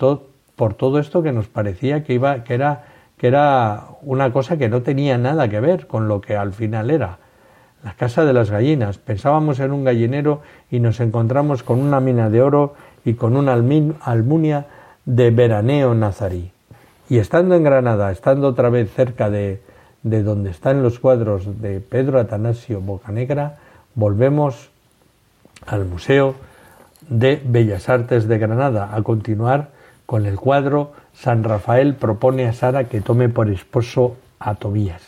por 0.55 0.73
todo 0.73 0.99
esto 0.99 1.21
que 1.21 1.31
nos 1.31 1.47
parecía 1.47 2.03
que, 2.03 2.13
iba, 2.13 2.43
que, 2.43 2.53
era, 2.53 2.85
que 3.17 3.27
era 3.27 3.85
una 4.01 4.31
cosa 4.31 4.57
que 4.57 4.69
no 4.69 4.81
tenía 4.81 5.17
nada 5.17 5.47
que 5.47 5.59
ver 5.59 5.87
con 5.87 6.07
lo 6.07 6.21
que 6.21 6.35
al 6.35 6.53
final 6.53 6.91
era. 6.91 7.19
la 7.83 7.93
casa 7.93 8.25
de 8.25 8.33
las 8.33 8.49
gallinas. 8.49 8.97
Pensábamos 8.97 9.59
en 9.59 9.71
un 9.71 9.83
gallinero 9.83 10.41
y 10.71 10.79
nos 10.79 10.99
encontramos 10.99 11.61
con 11.61 11.79
una 11.79 11.99
mina 11.99 12.31
de 12.31 12.41
oro 12.41 12.73
y 13.05 13.13
con 13.13 13.37
una 13.37 13.53
almunia 13.53 14.65
de 15.05 15.29
veraneo 15.29 15.93
nazarí. 15.93 16.51
Y 17.09 17.19
estando 17.19 17.53
en 17.53 17.63
Granada, 17.63 18.11
estando 18.11 18.47
otra 18.47 18.69
vez 18.69 18.91
cerca 18.91 19.29
de, 19.29 19.61
de 20.01 20.23
donde 20.23 20.49
están 20.49 20.81
los 20.81 20.99
cuadros 20.99 21.61
de 21.61 21.79
Pedro 21.79 22.19
Atanasio 22.19 22.81
Bocanegra, 22.81 23.57
volvemos 23.93 24.71
al 25.67 25.85
Museo 25.85 26.33
de 27.07 27.39
Bellas 27.45 27.87
Artes 27.87 28.27
de 28.27 28.39
Granada 28.39 28.95
a 28.95 29.01
continuar 29.03 29.74
con 30.05 30.25
el 30.25 30.39
cuadro 30.39 30.93
San 31.13 31.43
Rafael 31.43 31.95
propone 31.95 32.45
a 32.45 32.53
Sara 32.53 32.85
que 32.85 33.01
tome 33.01 33.29
por 33.29 33.49
esposo 33.49 34.15
a 34.39 34.55
Tobías. 34.55 35.01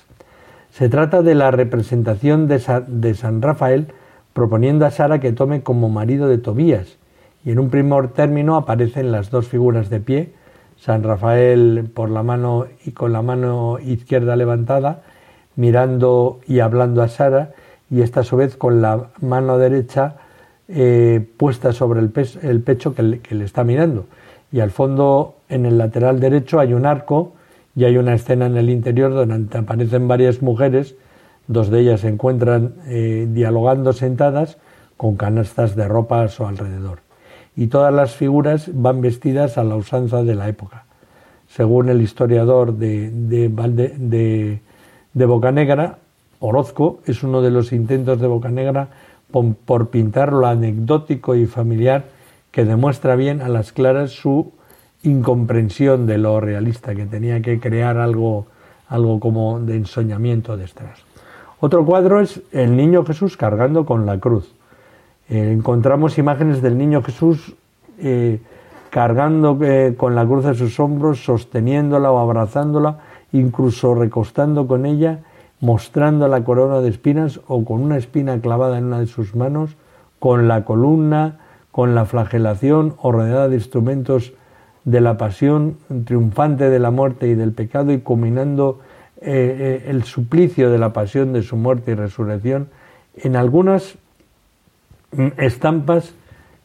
Se 0.71 0.89
trata 0.89 1.21
de 1.21 1.35
la 1.35 1.51
representación 1.51 2.47
de, 2.47 2.59
San 2.59 3.41
Rafael 3.41 3.87
proponiendo 4.33 4.85
a 4.85 4.91
Sara 4.91 5.19
que 5.19 5.33
tome 5.33 5.63
como 5.63 5.89
marido 5.89 6.27
de 6.27 6.37
Tobías, 6.37 6.97
y 7.43 7.51
en 7.51 7.59
un 7.59 7.69
primer 7.69 8.09
término 8.09 8.55
aparecen 8.55 9.11
las 9.11 9.29
dos 9.31 9.47
figuras 9.47 9.89
de 9.89 9.99
pie, 9.99 10.33
San 10.77 11.03
Rafael 11.03 11.89
por 11.93 12.09
la 12.09 12.21
mano 12.21 12.67
y 12.85 12.91
con 12.91 13.13
la 13.13 13.21
mano 13.21 13.79
izquierda 13.79 14.35
levantada, 14.35 15.01
mirando 15.55 16.39
y 16.47 16.59
hablando 16.59 17.01
a 17.01 17.07
Sara, 17.07 17.53
y 17.89 18.01
esta 18.01 18.19
a 18.19 18.23
su 18.23 18.37
vez 18.37 18.55
con 18.57 18.81
la 18.81 19.07
mano 19.21 19.57
derecha 19.57 20.17
eh, 20.67 21.25
puesta 21.37 21.71
sobre 21.73 22.01
el, 22.01 22.09
pecho 22.61 22.93
que 22.93 23.03
le 23.03 23.45
está 23.45 23.63
mirando. 23.63 24.05
Y 24.51 24.59
al 24.59 24.71
fondo, 24.71 25.35
en 25.49 25.65
el 25.65 25.77
lateral 25.77 26.19
derecho, 26.19 26.59
hay 26.59 26.73
un 26.73 26.85
arco 26.85 27.33
y 27.75 27.85
hay 27.85 27.97
una 27.97 28.13
escena 28.13 28.45
en 28.45 28.57
el 28.57 28.69
interior 28.69 29.13
donde 29.13 29.57
aparecen 29.57 30.07
varias 30.07 30.41
mujeres, 30.41 30.95
dos 31.47 31.69
de 31.69 31.81
ellas 31.81 32.01
se 32.01 32.09
encuentran 32.09 32.73
eh, 32.87 33.27
dialogando 33.29 33.93
sentadas 33.93 34.57
con 34.95 35.15
canastas 35.15 35.75
de 35.75 35.87
ropa 35.87 36.23
a 36.23 36.27
su 36.27 36.45
alrededor. 36.45 36.99
Y 37.55 37.67
todas 37.67 37.93
las 37.93 38.15
figuras 38.15 38.69
van 38.73 39.01
vestidas 39.01 39.57
a 39.57 39.63
la 39.63 39.75
usanza 39.75 40.23
de 40.23 40.35
la 40.35 40.47
época. 40.47 40.85
Según 41.47 41.89
el 41.89 42.01
historiador 42.01 42.73
de, 42.73 43.09
de, 43.11 44.59
de, 45.13 45.25
Bocanegra, 45.25 45.97
Orozco 46.39 46.99
es 47.05 47.23
uno 47.23 47.41
de 47.41 47.51
los 47.51 47.71
intentos 47.73 48.19
de 48.19 48.27
Bocanegra 48.27 48.89
por 49.65 49.89
pintar 49.89 50.33
lo 50.33 50.45
anecdótico 50.47 51.35
y 51.35 51.45
familiar 51.45 52.05
que 52.57 52.65
demuestra 52.65 53.15
bien 53.15 53.43
a 53.43 53.49
las 53.49 53.71
claras 53.71 54.09
su 54.09 54.51
incomprensión 55.03 56.07
de 56.07 56.17
lo 56.17 56.39
realista, 56.39 56.95
que 56.95 57.05
tenía 57.05 57.39
que 57.39 57.59
crear 57.59 57.99
algo, 57.99 58.47
algo 58.89 59.19
como 59.19 59.59
de 59.59 59.75
ensoñamiento 59.75 60.57
detrás. 60.57 60.97
Otro 61.59 61.85
cuadro 61.85 62.19
es 62.19 62.41
el 62.51 62.75
niño 62.75 63.05
Jesús 63.05 63.37
cargando 63.37 63.85
con 63.85 64.07
la 64.07 64.19
cruz. 64.19 64.55
Eh, 65.29 65.51
encontramos 65.55 66.17
imágenes 66.17 66.63
del 66.63 66.79
niño 66.79 67.03
Jesús 67.03 67.53
eh, 67.99 68.41
cargando 68.89 69.59
eh, 69.61 69.93
con 69.95 70.15
la 70.15 70.25
cruz 70.25 70.47
a 70.47 70.55
sus 70.55 70.79
hombros, 70.79 71.23
sosteniéndola 71.23 72.11
o 72.11 72.17
abrazándola, 72.17 73.01
incluso 73.33 73.93
recostando 73.93 74.65
con 74.65 74.87
ella, 74.87 75.19
mostrando 75.59 76.27
la 76.27 76.43
corona 76.43 76.81
de 76.81 76.89
espinas 76.89 77.39
o 77.47 77.63
con 77.63 77.83
una 77.83 77.97
espina 77.97 78.41
clavada 78.41 78.79
en 78.79 78.85
una 78.85 78.99
de 78.99 79.05
sus 79.05 79.35
manos, 79.35 79.75
con 80.17 80.47
la 80.47 80.65
columna, 80.65 81.41
con 81.77 81.93
la 81.93 82.05
flagelación 82.05 82.95
o 83.03 83.11
rodeada 83.11 83.49
de 83.49 83.55
instrumentos 83.57 84.33
de 84.83 84.99
la 84.99 85.19
pasión 85.19 85.77
triunfante 86.05 86.71
de 86.71 86.79
la 86.79 86.89
muerte 86.89 87.27
y 87.27 87.35
del 87.35 87.51
pecado 87.51 87.93
y 87.93 87.99
combinando 87.99 88.79
eh, 89.21 89.83
eh, 89.85 89.89
el 89.91 90.03
suplicio 90.03 90.71
de 90.71 90.79
la 90.79 90.91
pasión 90.91 91.33
de 91.33 91.43
su 91.43 91.55
muerte 91.55 91.91
y 91.91 91.93
resurrección 91.93 92.69
en 93.15 93.35
algunas 93.35 93.93
mm, 95.11 95.27
estampas 95.37 96.15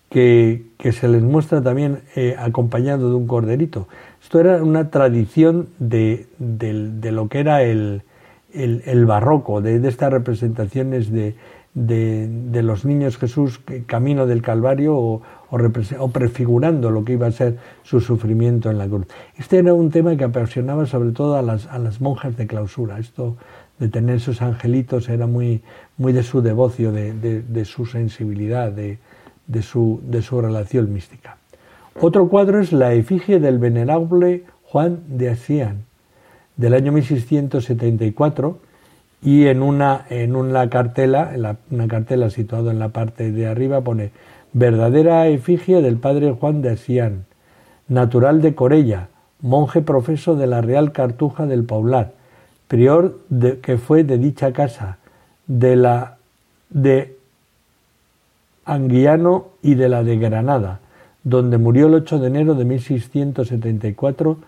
que, 0.09 0.65
se 0.81 1.09
les 1.09 1.23
muestra 1.23 1.61
también 1.61 2.01
eh, 2.17 2.35
acompañado 2.39 3.11
de 3.11 3.15
un 3.15 3.27
corderito. 3.27 3.89
Esto 4.23 4.41
era 4.41 4.63
una 4.63 4.89
tradición 4.89 5.69
de, 5.79 6.27
lo 6.39 7.29
que 7.29 7.41
era 7.41 7.63
el, 7.63 8.01
el, 8.55 9.05
barroco, 9.05 9.61
de, 9.61 9.87
estas 9.87 10.11
representaciones 10.11 11.13
de, 11.13 11.35
de, 11.75 12.63
los 12.63 12.85
niños 12.85 13.17
Jesús 13.17 13.61
camino 13.87 14.27
del 14.27 14.43
Calvario 14.43 14.97
o, 14.97 15.23
o, 15.51 16.09
prefigurando 16.09 16.91
lo 16.91 17.05
que 17.05 17.15
iba 17.15 17.27
a 17.27 17.33
ser 17.33 17.59
su 17.83 18.01
sufrimiento 18.01 18.71
en 18.71 18.79
la 18.79 18.87
cruz. 18.87 19.07
Este 19.39 19.59
era 19.59 19.73
un 19.73 19.91
tema 19.91 20.17
que 20.17 20.25
apasionaba 20.25 20.87
sobre 20.87 21.13
todo 21.13 21.37
a 21.37 21.43
las, 21.43 21.67
a 21.67 21.79
las 21.79 22.01
monjas 22.01 22.37
de 22.37 22.47
clausura. 22.47 22.99
Esto 22.99 23.37
de 23.79 23.89
tener 23.89 24.17
esos 24.17 24.43
angelitos 24.43 25.09
era 25.09 25.27
muy, 25.27 25.63
muy 25.97 26.13
de 26.13 26.23
su 26.23 26.43
devocio, 26.43 26.93
de, 26.93 27.13
de, 27.15 27.65
su 27.65 27.87
sensibilidad, 27.87 28.71
de, 28.71 28.99
de, 29.47 29.63
su, 29.63 30.01
de 30.05 30.23
su 30.23 30.41
relación 30.41 30.93
mística. 30.93 31.39
Otro 32.01 32.29
cuadro 32.29 32.61
es 32.61 32.73
la 32.73 32.93
efigie 32.95 33.41
del 33.41 33.59
venerable 33.59 34.45
Juan 34.65 35.01
de 35.09 35.31
Asián, 35.31 35.85
del 36.57 36.75
año 36.75 36.93
1674, 36.93 38.59
y 39.23 39.47
en 39.47 39.63
una, 39.63 40.05
en 40.11 40.35
una 40.35 40.69
cartela, 40.69 41.33
en 41.35 41.57
una 41.71 41.89
cartela 41.89 42.29
situada 42.29 42.73
en 42.73 42.81
la 42.81 42.89
parte 42.89 43.31
de 43.31 43.47
arriba, 43.47 43.81
pone 43.81 44.11
verdadera 44.53 45.29
efigie 45.29 45.81
del 45.81 45.97
padre 45.97 46.33
Juan 46.33 46.61
de 46.61 46.71
Asián, 46.71 47.25
natural 47.89 48.43
de 48.43 48.55
Corella, 48.55 49.09
monje 49.41 49.81
profeso 49.81 50.35
de 50.35 50.47
la 50.49 50.61
Real 50.61 50.93
Cartuja 50.93 51.47
del 51.47 51.65
Paular, 51.65 52.13
prior 52.67 53.21
que 53.63 53.79
fue 53.79 54.03
de 54.03 54.19
dicha 54.19 54.53
casa, 54.53 54.99
de 55.47 55.77
la 55.77 56.17
de 56.71 57.17
Anguiano 58.65 59.49
y 59.63 59.75
de 59.75 59.89
la 59.89 60.03
de 60.03 60.19
Granada, 60.19 60.81
donde 61.23 61.59
murió 61.59 61.87
el 61.87 61.95
8 61.95 62.19
de 62.19 62.27
enero 62.27 62.55
de 62.55 62.65
1674 62.65 64.39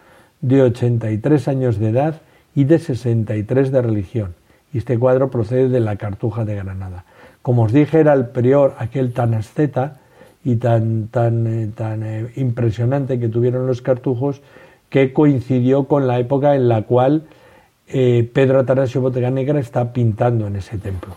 de 0.41 0.63
83 0.63 1.49
años 1.49 1.79
de 1.79 1.89
edad 1.91 2.21
y 2.55 2.65
de 2.65 2.79
63 2.79 3.71
de 3.71 3.83
religión. 3.83 4.35
Y 4.75 4.79
este 4.79 4.99
cuadro 4.99 5.31
procede 5.31 5.69
de 5.69 5.79
la 5.79 5.95
Cartuja 5.95 6.45
de 6.45 6.57
Granada. 6.57 7.05
Como 7.43 7.63
os 7.63 7.73
dije, 7.73 8.01
era 8.01 8.13
el 8.13 8.27
prior, 8.27 8.75
aquel 8.77 9.13
tan 9.13 9.33
asceta 9.33 10.01
y 10.43 10.57
tan, 10.57 11.07
tan, 11.09 11.47
eh, 11.47 11.71
tan 11.75 12.03
eh, 12.03 12.33
impresionante 12.37 13.21
que 13.21 13.29
tuvieron 13.29 13.69
los 13.69 13.83
cartujos, 13.83 14.43
que 14.91 15.13
coincidió 15.13 15.85
con 15.85 16.09
la 16.09 16.19
época 16.19 16.57
en 16.57 16.69
la 16.69 16.83
cual 16.83 17.23
eh, 17.87 18.29
Pedro 18.33 18.61
Atanasio 18.61 19.01
Botega 19.01 19.31
Negra 19.31 19.61
está 19.61 19.93
pintando 19.93 20.49
en 20.49 20.57
ese 20.57 20.77
templo. 20.79 21.15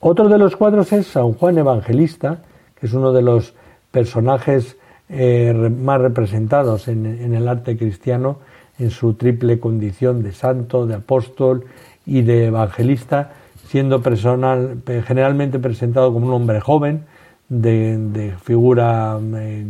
Otro 0.00 0.30
de 0.30 0.38
los 0.38 0.56
cuadros 0.56 0.90
es 0.94 1.06
San 1.06 1.34
Juan 1.34 1.58
Evangelista, 1.58 2.38
que 2.80 2.86
es 2.86 2.94
uno 2.94 3.12
de 3.12 3.22
los 3.22 3.54
personajes 3.90 4.76
más 5.10 6.00
representados 6.00 6.86
en, 6.86 7.04
en, 7.04 7.34
el 7.34 7.48
arte 7.48 7.76
cristiano 7.76 8.38
en 8.78 8.90
su 8.90 9.14
triple 9.14 9.58
condición 9.58 10.22
de 10.22 10.30
santo, 10.30 10.86
de 10.86 10.94
apóstol 10.94 11.64
y 12.06 12.22
de 12.22 12.46
evangelista, 12.46 13.32
siendo 13.68 14.02
personal, 14.02 14.78
generalmente 15.06 15.58
presentado 15.58 16.12
como 16.12 16.26
un 16.26 16.32
hombre 16.32 16.60
joven, 16.60 17.04
de, 17.50 18.34
figura 18.42 19.18
eh, 19.36 19.66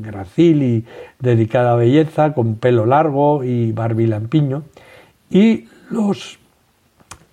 gracil 0.00 0.62
y 0.62 0.84
dedicada 1.20 1.72
a 1.72 1.76
belleza, 1.76 2.34
con 2.34 2.56
pelo 2.56 2.86
largo 2.86 3.44
y 3.44 3.72
barbilampiño. 3.72 4.64
Y 5.30 5.68
los 5.90 6.38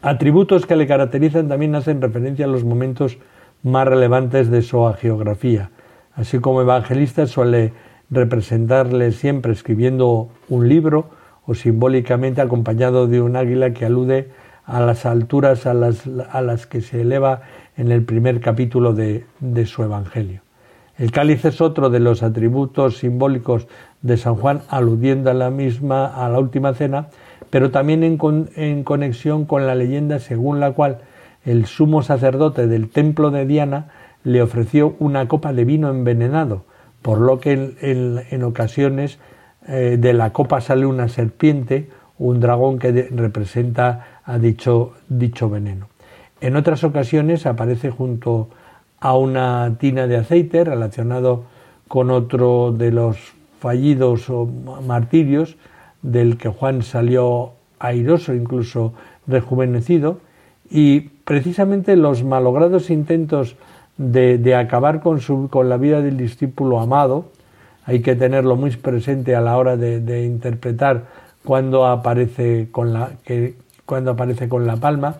atributos 0.02 0.66
que 0.66 0.76
le 0.76 0.88
caracterizan 0.88 1.50
también 1.50 1.76
hacen 1.76 2.02
referencia 2.02 2.46
a 2.46 2.48
los 2.48 2.64
momentos 2.64 3.18
más 3.64 3.88
relevantes 3.88 4.50
de 4.50 4.62
su 4.62 4.84
geografía. 5.00 5.72
Así 6.16 6.40
como 6.40 6.62
evangelista 6.62 7.26
suele 7.28 7.74
representarle 8.10 9.12
siempre 9.12 9.54
escribiendo 9.54 10.30
un 10.50 10.68
libro 10.68 11.10
o 11.46 11.54
simbólicamente 11.56 12.42
acompañado 12.42 13.08
de 13.08 13.22
un 13.22 13.36
águila 13.36 13.74
que 13.74 13.86
alude 13.86 14.30
a 14.66 14.80
las 14.80 15.06
alturas 15.06 15.66
a 15.66 15.74
las, 15.74 16.04
a 16.32 16.42
las 16.42 16.68
que 16.68 16.82
se 16.82 17.02
eleva 17.02 17.42
en 17.78 17.92
el 17.92 18.04
primer 18.04 18.40
capítulo 18.40 18.94
de, 18.94 19.26
de, 19.40 19.66
su 19.66 19.84
Evangelio. 19.84 20.42
El 20.98 21.12
cáliz 21.12 21.44
es 21.46 21.62
otro 21.62 21.90
de 21.90 22.00
los 22.00 22.22
atributos 22.22 22.98
simbólicos 22.98 23.68
de 24.02 24.18
San 24.18 24.36
Juan, 24.36 24.62
aludiendo 24.70 25.32
a 25.32 25.34
la 25.34 25.50
misma, 25.50 26.06
a 26.06 26.30
la 26.30 26.40
última 26.40 26.74
cena, 26.74 27.08
pero 27.50 27.72
también 27.72 28.04
en, 28.04 28.20
en 28.56 28.84
conexión 28.84 29.46
con 29.46 29.68
la 29.68 29.76
leyenda 29.76 30.20
según 30.20 30.60
la 30.60 30.72
cual 30.72 31.00
el 31.44 31.66
sumo 31.66 32.04
sacerdote 32.04 32.68
del 32.68 32.90
templo 32.90 33.32
de 33.32 33.46
Diana 33.46 33.90
le 34.24 34.42
ofreció 34.42 34.96
una 35.00 35.28
copa 35.28 35.54
de 35.54 35.66
vino 35.66 35.90
envenenado, 35.90 36.66
por 37.02 37.20
lo 37.20 37.40
que 37.40 37.76
en, 37.82 38.44
ocasiones 38.44 39.20
eh, 39.68 39.98
de 40.00 40.14
la 40.14 40.34
copa 40.34 40.60
sale 40.62 40.86
una 40.86 41.08
serpiente, 41.08 41.90
un 42.18 42.40
dragón 42.40 42.80
que 42.80 43.10
representa 43.12 44.22
a 44.26 44.38
dicho, 44.38 44.94
veneno. 45.50 45.88
En 46.40 46.56
otras 46.56 46.84
ocasiones 46.84 47.46
aparece 47.46 47.90
junto 47.90 48.50
a 49.00 49.16
una 49.16 49.76
tina 49.80 50.08
de 50.08 50.18
aceite 50.18 50.64
relacionado 50.64 51.44
con 51.88 52.10
otro 52.10 52.72
de 52.72 52.92
los 52.92 53.18
fallidos 53.60 54.30
o 54.30 54.48
martirios 54.86 55.58
del 56.02 56.38
que 56.38 56.50
Juan 56.50 56.82
salió 56.82 57.52
airoso, 57.80 58.34
incluso 58.34 58.94
rejuvenecido, 59.28 60.20
Y 60.74 61.02
precisamente 61.26 61.98
los 61.98 62.24
malogrados 62.24 62.90
intentos 62.90 63.58
de, 63.98 64.56
acabar 64.56 65.02
con, 65.02 65.20
su, 65.20 65.50
con 65.50 65.68
la 65.68 65.76
vida 65.76 66.02
del 66.02 66.16
discípulo 66.16 66.80
amado, 66.80 67.26
hay 67.86 68.02
que 68.02 68.16
tenerlo 68.16 68.56
muy 68.56 68.72
presente 68.72 69.36
a 69.36 69.42
la 69.42 69.58
hora 69.58 69.78
de, 69.78 70.26
interpretar 70.26 71.06
cuando 71.44 71.88
aparece 71.88 72.70
con 72.72 72.94
la, 72.94 73.12
cuando 73.86 74.12
aparece 74.12 74.48
con 74.48 74.68
la 74.68 74.78
palma, 74.78 75.18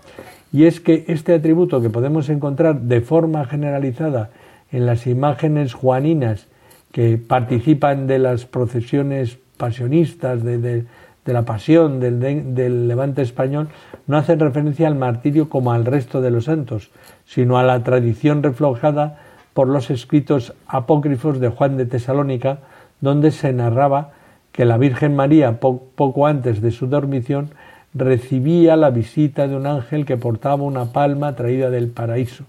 y 0.54 0.66
es 0.66 0.80
que 0.80 1.06
este 1.08 1.34
atributo 1.34 1.82
que 1.82 1.90
podemos 1.90 2.30
encontrar 2.30 2.82
de 2.82 3.02
forma 3.02 3.46
generalizada 3.46 4.30
en 4.72 4.86
las 4.86 5.08
imágenes 5.08 5.74
juaninas 5.74 6.48
que 6.92 7.18
participan 7.18 8.08
de 8.08 8.20
las 8.20 8.46
procesiones 8.46 9.38
pasionistas, 9.58 10.44
de, 10.44 10.86
la 11.26 11.44
pasión 11.44 12.00
del, 12.00 12.20
del, 12.20 12.88
levante 12.88 13.22
español, 13.22 13.70
no 14.08 14.18
hacen 14.18 14.40
referencia 14.40 14.88
al 14.88 14.96
martirio 14.96 15.50
como 15.50 15.72
al 15.72 15.86
resto 15.86 16.22
de 16.22 16.32
los 16.32 16.46
santos, 16.46 16.92
sino 17.26 17.58
a 17.58 17.64
la 17.64 17.84
tradición 17.84 18.44
reflejada 18.44 19.20
por 19.54 19.68
los 19.68 19.90
escritos 19.90 20.54
apócrifos 20.68 21.40
de 21.40 21.50
Juan 21.50 21.78
de 21.78 21.86
Tesalónica, 21.86 22.60
donde 23.02 23.32
se 23.32 23.52
narraba 23.54 24.12
que 24.52 24.66
la 24.66 24.78
Virgen 24.78 25.16
María, 25.16 25.60
poco 25.60 26.28
antes 26.28 26.62
de 26.62 26.72
su 26.72 26.88
dormición, 26.88 27.52
recibía 27.94 28.76
la 28.76 28.90
visita 28.90 29.48
de 29.48 29.56
un 29.56 29.66
ángel 29.66 30.06
que 30.06 30.18
portaba 30.18 30.64
una 30.64 30.86
palma 30.86 31.36
traída 31.36 31.70
del 31.70 31.90
paraíso, 31.90 32.46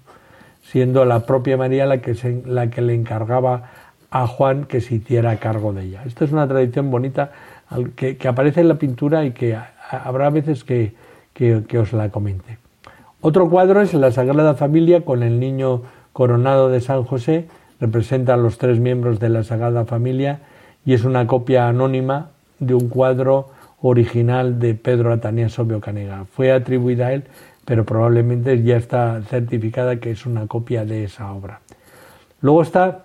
siendo 0.62 1.04
la 1.04 1.26
propia 1.26 1.56
María 1.56 1.86
la 1.86 1.98
que, 1.98 2.42
la 2.46 2.70
que 2.70 2.82
le 2.82 2.94
encargaba 2.94 3.70
a 4.10 4.26
Juan 4.26 4.64
que 4.64 4.80
se 4.80 4.96
hiciera 4.96 5.36
cargo 5.36 5.72
de 5.72 5.84
ella. 5.84 6.02
Esta 6.06 6.24
es 6.24 6.32
una 6.32 6.46
tradición 6.46 6.90
bonita 6.90 7.32
que, 7.96 8.16
aparece 8.28 8.60
en 8.60 8.68
la 8.68 8.74
pintura 8.74 9.24
y 9.24 9.32
que 9.32 9.56
habrá 9.90 10.30
veces 10.30 10.64
que, 10.64 10.94
que 11.34 11.78
os 11.78 11.92
la 11.92 12.10
comente. 12.10 12.58
Otro 13.20 13.48
cuadro 13.48 13.80
es 13.80 13.94
la 13.94 14.10
Sagrada 14.10 14.54
Familia 14.54 15.04
con 15.04 15.22
el 15.22 15.38
niño 15.38 15.82
coronado 16.12 16.68
de 16.68 16.80
San 16.80 17.04
José, 17.04 17.48
representa 17.80 18.34
a 18.34 18.36
los 18.36 18.58
tres 18.58 18.78
miembros 18.78 19.18
de 19.18 19.28
la 19.28 19.44
Sagrada 19.44 19.84
Familia 19.84 20.40
y 20.84 20.94
es 20.94 21.04
una 21.04 21.26
copia 21.26 21.68
anónima 21.68 22.30
de 22.58 22.74
un 22.74 22.88
cuadro 22.88 23.50
original 23.80 24.58
de 24.58 24.74
Pedro 24.74 25.12
Ataniaso 25.12 25.64
Biocanega. 25.64 26.24
Fue 26.24 26.52
atribuida 26.52 27.08
a 27.08 27.12
él, 27.12 27.24
pero 27.64 27.84
probablemente 27.84 28.62
ya 28.62 28.76
está 28.76 29.20
certificada 29.22 29.96
que 29.96 30.12
es 30.12 30.26
una 30.26 30.46
copia 30.46 30.84
de 30.84 31.04
esa 31.04 31.32
obra. 31.32 31.60
Luego 32.40 32.62
está 32.62 33.04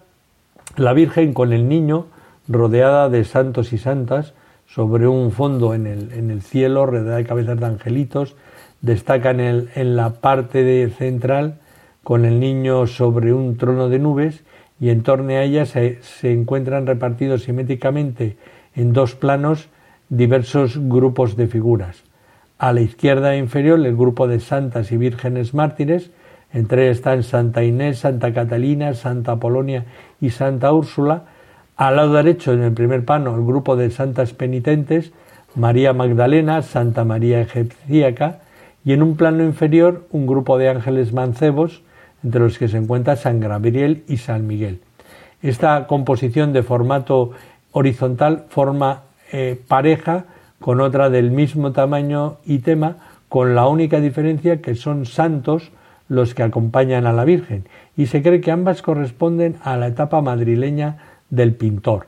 la 0.76 0.94
Virgen 0.94 1.34
con 1.34 1.54
el 1.54 1.68
niño, 1.68 2.06
rodeada 2.48 3.10
de 3.10 3.24
santos 3.26 3.74
y 3.74 3.78
santas, 3.78 4.34
sobre 4.68 5.08
un 5.08 5.32
fondo 5.32 5.74
en 5.74 5.88
el, 5.88 6.12
en 6.12 6.30
el 6.30 6.42
cielo, 6.42 6.86
rodeada 6.86 7.18
de 7.18 7.26
cabezas 7.26 7.60
de 7.60 7.66
angelitos. 7.66 8.36
Destaca 8.82 9.32
en, 9.32 9.70
en 9.74 9.96
la 9.96 10.12
parte 10.12 10.90
central 10.90 11.60
con 12.08 12.24
el 12.24 12.40
niño 12.40 12.88
sobre 12.88 13.34
un 13.34 13.58
trono 13.58 13.90
de 13.90 14.00
nubes 14.00 14.46
y 14.80 14.92
en 14.92 15.04
torno 15.04 15.32
a 15.32 15.44
ella 15.44 15.66
se, 15.66 16.00
encuentran 16.22 16.88
repartidos 16.88 17.44
simétricamente 17.44 18.38
en 18.78 18.94
dos 18.94 19.14
planos 19.14 19.68
diversos 20.08 20.80
grupos 20.80 21.36
de 21.36 21.48
figuras. 21.48 22.04
A 22.60 22.72
la 22.72 22.80
izquierda 22.80 23.36
inferior 23.36 23.86
el 23.86 23.98
grupo 23.98 24.26
de 24.30 24.40
santas 24.40 24.94
y 24.94 24.96
vírgenes 24.96 25.54
mártires, 25.54 26.12
entre 26.54 26.86
ellas 26.86 27.00
están 27.00 27.24
Santa 27.24 27.66
Inés, 27.66 28.00
Santa 28.00 28.34
Catalina, 28.34 28.94
Santa 28.94 29.36
Polonia 29.36 29.84
y 30.22 30.30
Santa 30.30 30.72
Úrsula. 30.72 31.24
Al 31.76 31.98
lado 31.98 32.14
derecho, 32.14 32.54
en 32.54 32.64
el 32.64 32.72
primer 32.72 33.04
plano, 33.04 33.36
el 33.36 33.44
grupo 33.44 33.76
de 33.76 33.92
santas 33.92 34.32
penitentes, 34.32 35.12
María 35.56 35.92
Magdalena, 35.92 36.62
Santa 36.62 37.04
María 37.04 37.42
Egipcíaca, 37.42 38.40
y 38.86 38.94
en 38.94 39.04
un 39.04 39.18
plano 39.18 39.44
inferior 39.44 40.08
un 40.12 40.26
grupo 40.26 40.58
de 40.58 40.70
ángeles 40.70 41.12
mancebos, 41.12 41.84
entre 42.24 42.42
los 42.42 42.58
que 42.58 42.68
se 42.68 42.78
encuentra 42.78 43.16
San 43.16 43.40
Gabriel 43.40 44.04
y 44.08 44.18
San 44.18 44.48
Miguel. 44.48 44.82
Esta 45.42 45.88
composición 45.88 46.54
de 46.54 46.64
formato 46.64 47.32
horizontal 47.72 48.46
forma 48.50 49.04
eh, 49.32 49.60
pareja 49.68 50.26
con 50.60 50.82
otra 50.82 51.10
del 51.10 51.32
mismo 51.32 51.72
tamaño 51.72 52.38
y 52.46 52.60
tema, 52.60 52.98
con 53.30 53.56
la 53.56 53.68
única 53.68 54.00
diferencia 54.00 54.62
que 54.62 54.76
son 54.76 55.06
santos 55.06 55.72
los 56.10 56.34
que 56.34 56.44
acompañan 56.44 57.06
a 57.06 57.14
la 57.14 57.26
Virgen, 57.26 57.66
y 57.96 58.08
se 58.08 58.22
cree 58.22 58.42
que 58.42 58.52
ambas 58.52 58.82
corresponden 58.82 59.58
a 59.64 59.78
la 59.78 59.88
etapa 59.88 60.22
madrileña 60.22 60.98
del 61.30 61.54
pintor. 61.54 62.08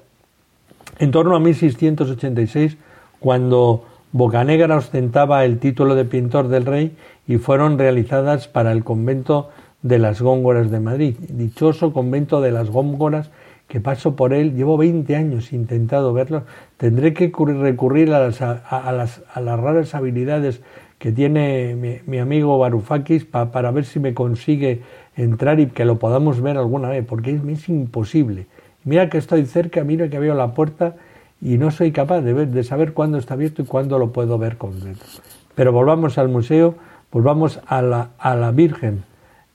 En 0.97 1.11
torno 1.11 1.35
a 1.35 1.39
1686, 1.39 2.77
cuando 3.19 3.85
Bocanegra 4.11 4.77
ostentaba 4.77 5.45
el 5.45 5.59
título 5.59 5.95
de 5.95 6.05
pintor 6.05 6.47
del 6.47 6.65
rey 6.65 6.95
y 7.27 7.37
fueron 7.37 7.77
realizadas 7.77 8.47
para 8.47 8.71
el 8.71 8.83
convento 8.83 9.49
de 9.81 9.99
las 9.99 10.21
Góngoras 10.21 10.71
de 10.71 10.79
Madrid. 10.79 11.15
Dichoso 11.29 11.93
convento 11.93 12.41
de 12.41 12.51
las 12.51 12.69
Góngoras 12.69 13.31
que 13.69 13.79
paso 13.79 14.15
por 14.15 14.33
él, 14.33 14.55
llevo 14.55 14.77
20 14.77 15.15
años 15.15 15.53
intentado 15.53 16.11
verlo, 16.11 16.43
tendré 16.77 17.13
que 17.13 17.31
recurrir 17.37 18.11
a 18.11 18.19
las, 18.19 18.41
a, 18.41 18.91
las, 18.91 19.21
a 19.31 19.39
las 19.41 19.59
raras 19.59 19.93
habilidades 19.93 20.61
que 20.97 21.11
tiene 21.11 22.01
mi, 22.05 22.17
amigo 22.17 22.57
Barufakis 22.57 23.25
para 23.25 23.71
ver 23.71 23.85
si 23.85 23.99
me 23.99 24.15
consigue 24.15 24.81
entrar 25.15 25.59
y 25.59 25.67
que 25.67 25.85
lo 25.85 25.99
podamos 25.99 26.41
ver 26.41 26.57
alguna 26.57 26.89
vez, 26.89 27.05
porque 27.05 27.31
es, 27.31 27.41
es, 27.47 27.69
imposible. 27.69 28.47
Mira 28.85 29.07
que 29.09 29.19
estoy 29.19 29.45
cerca, 29.45 29.83
mira 29.83 30.09
que 30.09 30.17
veo 30.17 30.33
la 30.33 30.55
puerta 30.55 30.95
y 31.39 31.59
no 31.59 31.69
soy 31.69 31.91
capaz 31.91 32.21
de, 32.21 32.33
ver, 32.33 32.47
de 32.47 32.63
saber 32.63 32.93
cuándo 32.93 33.19
está 33.19 33.35
abierto 33.35 33.61
y 33.61 33.65
cuándo 33.65 33.99
lo 33.99 34.11
puedo 34.11 34.39
ver 34.39 34.57
completo. 34.57 35.05
Pero 35.53 35.71
volvamos 35.71 36.17
al 36.17 36.27
museo, 36.27 36.73
volvamos 37.11 37.61
a 37.67 37.83
la, 37.83 38.09
a 38.17 38.35
la 38.35 38.51
Virgen 38.51 39.03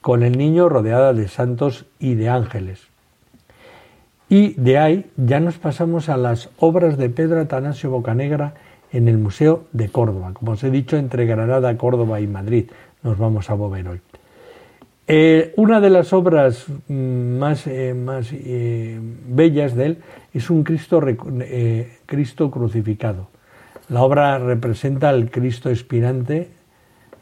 con 0.05 0.23
el 0.23 0.37
niño 0.37 0.69
rodeada 0.69 1.14
de 1.14 1.29
santos 1.29 1.87
y 1.99 2.14
de 2.14 2.29
ángeles. 2.29 2.88
Y 4.29 4.53
de 4.61 4.77
ahí 4.77 5.07
ya 5.17 5.40
nos 5.40 5.57
pasamos 5.57 6.11
a 6.11 6.19
las 6.19 6.51
obras 6.59 6.99
de 6.99 7.09
Pedro 7.09 7.40
Atanasio 7.40 7.88
Bocanegra 7.88 8.53
en 8.93 9.09
el 9.09 9.17
Museo 9.17 9.64
de 9.73 9.88
Córdoba. 9.88 10.33
Como 10.35 10.53
os 10.53 10.62
he 10.62 10.71
dicho, 10.71 10.99
entre 10.99 11.25
Granada, 11.25 11.75
Córdoba 11.79 12.21
y 12.21 12.27
Madrid 12.27 12.67
nos 13.03 13.17
vamos 13.17 13.49
a 13.49 13.57
mover 13.57 13.88
hoy. 13.88 14.01
Eh, 15.09 15.55
una 15.57 15.81
de 15.81 15.88
las 15.88 16.12
obras 16.12 16.67
mm, 16.87 17.38
más, 17.38 17.67
eh, 17.67 17.95
más 17.95 18.29
eh, 18.31 19.01
bellas 19.27 19.75
de 19.75 19.87
él 19.87 19.99
es 20.35 20.51
un 20.51 20.64
Cristo, 20.64 21.01
Cristo 22.05 22.51
crucificado. 22.51 23.29
La 23.88 24.03
obra 24.03 24.38
representa 24.38 25.09
al 25.09 25.31
Cristo 25.31 25.71
expirante 25.71 26.51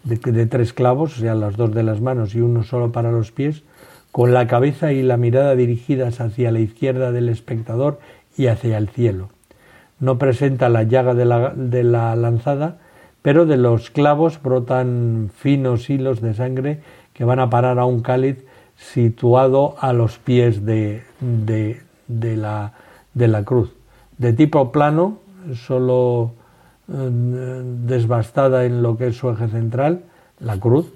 de, 0.05 0.47
tres 0.47 0.73
clavos, 0.73 1.17
o 1.17 1.21
sea, 1.21 1.35
las 1.35 1.57
dos 1.57 1.73
de 1.75 1.83
las 1.83 2.01
manos 2.01 2.35
y 2.35 2.41
uno 2.41 2.63
solo 2.63 2.93
para 2.93 3.13
los 3.13 3.31
pies, 3.33 3.63
con 4.11 4.33
la 4.35 4.47
cabeza 4.47 4.93
y 4.93 5.03
la 5.03 5.17
mirada 5.17 5.55
dirigidas 5.55 6.21
hacia 6.21 6.51
la 6.51 6.61
izquierda 6.61 7.13
del 7.13 7.29
espectador 7.29 7.99
y 8.37 8.47
hacia 8.49 8.79
el 8.79 8.89
cielo. 8.89 9.31
No 10.01 10.19
presenta 10.19 10.69
la 10.69 10.83
llaga 10.83 11.15
de 11.15 11.25
la, 11.25 11.51
de 11.55 11.85
la 11.85 12.15
lanzada, 12.17 12.79
pero 13.23 13.47
de 13.47 13.57
los 13.57 13.91
clavos 13.91 14.43
brotan 14.43 15.31
finos 15.35 15.89
hilos 15.89 16.21
de 16.21 16.35
sangre 16.35 16.81
que 17.15 17.25
van 17.25 17.39
a 17.39 17.51
parar 17.51 17.79
a 17.79 17.85
un 17.85 18.03
cáliz 18.03 18.45
situado 18.77 19.77
a 19.79 19.93
los 19.93 20.19
pies 20.19 20.67
de, 20.67 21.05
de, 21.21 21.83
de, 22.09 22.37
la, 22.37 22.73
de 23.15 23.29
la 23.29 23.45
cruz. 23.45 23.73
De 24.19 24.33
tipo 24.33 24.73
plano, 24.73 25.19
solo 25.55 26.33
desbastada 26.89 28.65
en 28.65 28.83
lo 28.83 28.97
que 28.97 29.09
es 29.09 29.17
su 29.17 29.31
eje 29.31 29.49
central, 29.49 30.03
la 30.41 30.59
cruz, 30.59 30.93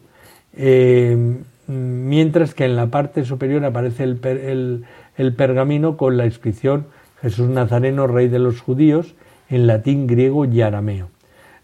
eh, 0.55 1.37
mientras 1.67 2.55
que 2.55 2.65
en 2.65 2.77
la 2.77 2.89
parte 2.89 3.25
superior 3.25 3.65
aparece 3.65 4.05
el, 4.05 4.85
el, 5.17 5.35
pergamino 5.35 5.97
con 5.97 6.17
la 6.17 6.27
inscripción 6.27 6.87
Jesús 7.21 7.49
Nazareno, 7.49 8.07
Rey 8.07 8.29
de 8.29 8.39
los 8.39 8.61
Judíos, 8.61 9.15
en 9.49 9.67
latín, 9.67 10.07
griego 10.07 10.45
y 10.45 10.61
arameo. 10.61 11.09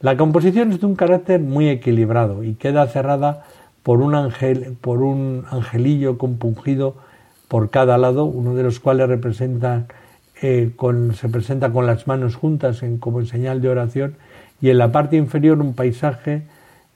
La 0.01 0.17
composición 0.17 0.73
es 0.73 0.81
de 0.81 0.87
un 0.87 0.97
carácter 0.97 1.41
muy 1.41 1.69
equilibrado 1.69 2.43
y 2.43 2.55
queda 2.55 2.87
cerrada 2.87 3.45
por 3.83 4.01
un, 4.01 4.17
por 4.81 5.03
un 5.03 5.45
angelillo 5.51 6.19
compungido 6.19 6.95
por 7.49 7.71
cada 7.71 7.99
lado, 7.99 8.25
uno 8.25 8.55
de 8.55 8.63
los 8.63 8.81
cuales 8.81 9.09
representa 9.09 9.87
eh, 10.43 10.73
se 11.15 11.29
presenta 11.29 11.71
con 11.71 11.87
las 11.87 12.07
manos 12.09 12.35
juntas 12.35 12.83
en, 12.83 12.99
como 12.99 13.21
en 13.21 13.27
señal 13.27 13.63
de 13.63 13.69
oración 13.69 14.17
y 14.61 14.71
en 14.71 14.79
la 14.79 14.91
parte 14.91 15.17
inferior 15.17 15.61
un 15.61 15.75
paisaje, 15.75 16.43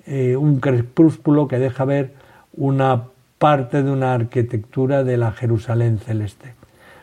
eh, 0.06 0.36
un 0.36 0.58
crepúsculo 0.58 1.46
que 1.46 1.58
deja 1.58 1.84
ver 1.84 2.12
una 2.56 3.04
parte 3.38 3.82
de 3.84 3.90
una 3.90 4.14
arquitectura 4.14 5.04
de 5.04 5.16
la 5.16 5.30
Jerusalén 5.30 5.98
celeste. 5.98 6.54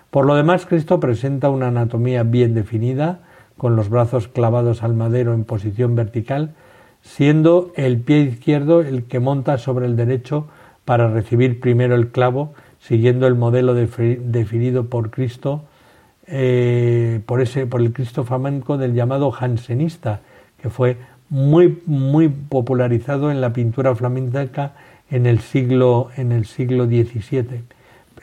Por 0.09 0.25
lo 0.25 0.35
demás, 0.35 0.65
Cristo 0.65 0.99
presenta 0.99 1.49
una 1.49 1.67
anatomía 1.67 2.23
bien 2.23 2.53
definida, 2.53 3.19
con 3.57 3.75
los 3.75 3.89
brazos 3.89 4.27
clavados 4.27 4.83
al 4.83 4.93
madero 4.93 5.33
en 5.33 5.45
posición 5.45 5.95
vertical, 5.95 6.55
siendo 7.01 7.71
el 7.75 7.99
pie 7.99 8.21
izquierdo 8.21 8.81
el 8.81 9.05
que 9.05 9.19
monta 9.19 9.57
sobre 9.57 9.85
el 9.85 9.95
derecho 9.95 10.47
para 10.85 11.09
recibir 11.09 11.59
primero 11.59 11.95
el 11.95 12.09
clavo, 12.09 12.53
siguiendo 12.79 13.27
el 13.27 13.35
modelo 13.35 13.73
definido 13.73 14.87
por 14.87 15.09
Cristo 15.09 15.63
eh, 16.27 17.21
por, 17.25 17.41
ese, 17.41 17.65
por 17.65 17.81
el 17.81 17.93
Cristo 17.93 18.23
flamenco 18.23 18.77
del 18.77 18.93
llamado 18.93 19.31
jansenista, 19.31 20.21
que 20.61 20.69
fue 20.69 20.97
muy, 21.29 21.81
muy 21.85 22.29
popularizado 22.29 23.31
en 23.31 23.41
la 23.41 23.53
pintura 23.53 23.95
flamenca 23.95 24.73
en 25.09 25.25
el 25.25 25.39
siglo, 25.39 26.09
en 26.15 26.31
el 26.31 26.45
siglo 26.45 26.85
XVII, 26.85 27.63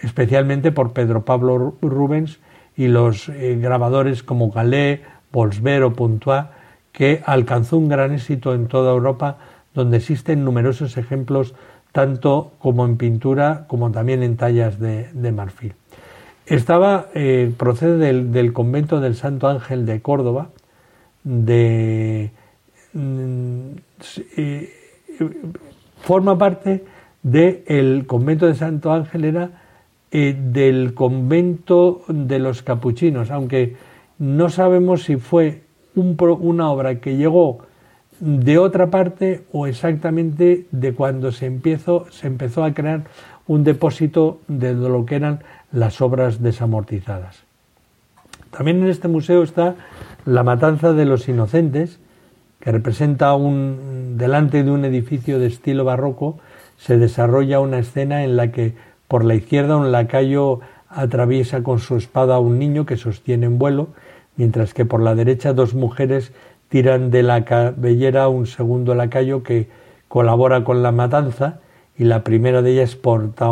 especialmente 0.01 0.73
por 0.73 0.93
Pedro 0.93 1.25
Pablo 1.25 1.75
Rubens 1.81 2.41
y 2.77 2.89
los 2.89 3.29
eh, 3.29 3.59
grabadores 3.61 4.23
como 4.23 4.51
Galé, 4.51 5.03
Bolsver 5.33 5.83
o 5.83 5.93
Pontois, 5.93 6.47
que 6.93 7.23
alcanzó 7.27 7.77
un 7.77 7.89
gran 7.89 8.13
éxito 8.13 8.55
en 8.55 8.67
toda 8.67 8.93
Europa, 8.93 9.39
donde 9.75 9.99
existen 9.99 10.45
numerosos 10.45 10.97
ejemplos 10.97 11.55
tanto 11.93 12.53
como 12.59 12.85
en 12.85 12.97
pintura 12.97 13.67
como 13.69 13.91
también 13.91 14.23
en 14.23 14.37
tallas 14.37 14.79
de, 14.79 15.33
marfil. 15.33 15.75
Estaba, 16.51 17.07
eh, 17.15 17.53
procede 17.57 18.25
del, 18.25 18.53
convento 18.53 19.01
del 19.01 19.15
Santo 19.15 19.47
Ángel 19.47 19.87
de 19.87 20.03
Córdoba, 20.03 20.49
mm, 21.23 22.25
eh, 24.37 24.73
forma 26.01 26.37
parte 26.37 26.85
del 27.23 28.05
convento 28.09 28.47
de 28.47 28.57
Santo 28.57 28.93
Ángel, 28.93 29.27
era 29.27 29.51
eh, 30.11 30.37
del 30.37 30.93
convento 30.95 32.03
de 32.09 32.41
los 32.41 32.63
capuchinos, 32.63 33.31
aunque 33.31 33.77
no 34.19 34.51
sabemos 34.51 35.05
si 35.05 35.19
fue 35.19 35.63
una 35.95 36.69
obra 36.69 36.97
que 36.97 37.17
llegó 37.17 37.61
de 38.19 38.59
otra 38.59 38.89
parte 38.89 39.45
o 39.53 39.69
exactamente 39.69 40.67
de 40.73 40.95
cuando 40.95 41.31
se 41.31 41.47
empezó, 41.47 42.07
se 42.11 42.27
empezó 42.27 42.65
a 42.65 42.75
crear 42.75 43.05
un 43.47 43.63
depósito 43.63 44.41
de 44.49 44.75
lo 44.75 45.07
que 45.07 45.15
eran 45.15 45.45
las 45.73 46.01
obras 46.01 46.43
desamortizadas. 46.43 47.43
También 48.51 48.83
en 48.83 48.91
este 48.91 49.09
museo 49.09 49.43
está 49.43 49.77
la 50.25 50.43
matanza 50.43 50.93
de 50.93 51.05
los 51.05 51.29
inocentes, 51.29 52.01
que 52.61 52.73
representa 52.73 53.35
un 53.35 54.17
delante 54.19 54.63
de 54.65 54.71
un 54.71 54.85
edificio 54.85 55.39
de 55.39 55.47
estilo 55.47 55.85
barroco 55.85 56.39
se 56.81 56.97
desarrolla 56.97 57.61
una 57.61 57.79
escena 57.79 58.25
en 58.25 58.37
la 58.37 58.53
que 58.53 58.75
por 59.07 59.25
la 59.25 59.35
izquierda 59.35 59.77
un 59.77 59.93
lacayo 59.93 60.61
atraviesa 60.89 61.63
con 61.63 61.79
su 61.79 61.97
espada 61.97 62.37
a 62.37 62.41
un 62.41 62.59
niño 62.59 62.87
que 62.87 62.97
sostiene 62.97 63.47
en 63.47 63.59
vuelo, 63.59 63.89
mientras 64.37 64.73
que 64.73 64.87
por 64.87 65.03
la 65.03 65.15
derecha 65.15 65.53
dos 65.53 65.75
mujeres 65.75 66.33
tiran 66.71 67.11
de 67.11 67.23
la 67.23 67.45
cabellera 67.45 68.29
un 68.29 68.47
segundo 68.47 68.95
lacayo 68.95 69.43
que 69.43 69.69
colabora 70.09 70.65
con 70.65 70.83
la 70.83 70.91
matanza 70.91 71.61
y 72.01 72.05
la 72.05 72.25
primera 72.25 72.63
de 72.63 72.73
ellas 72.73 72.97
porta 72.97 73.51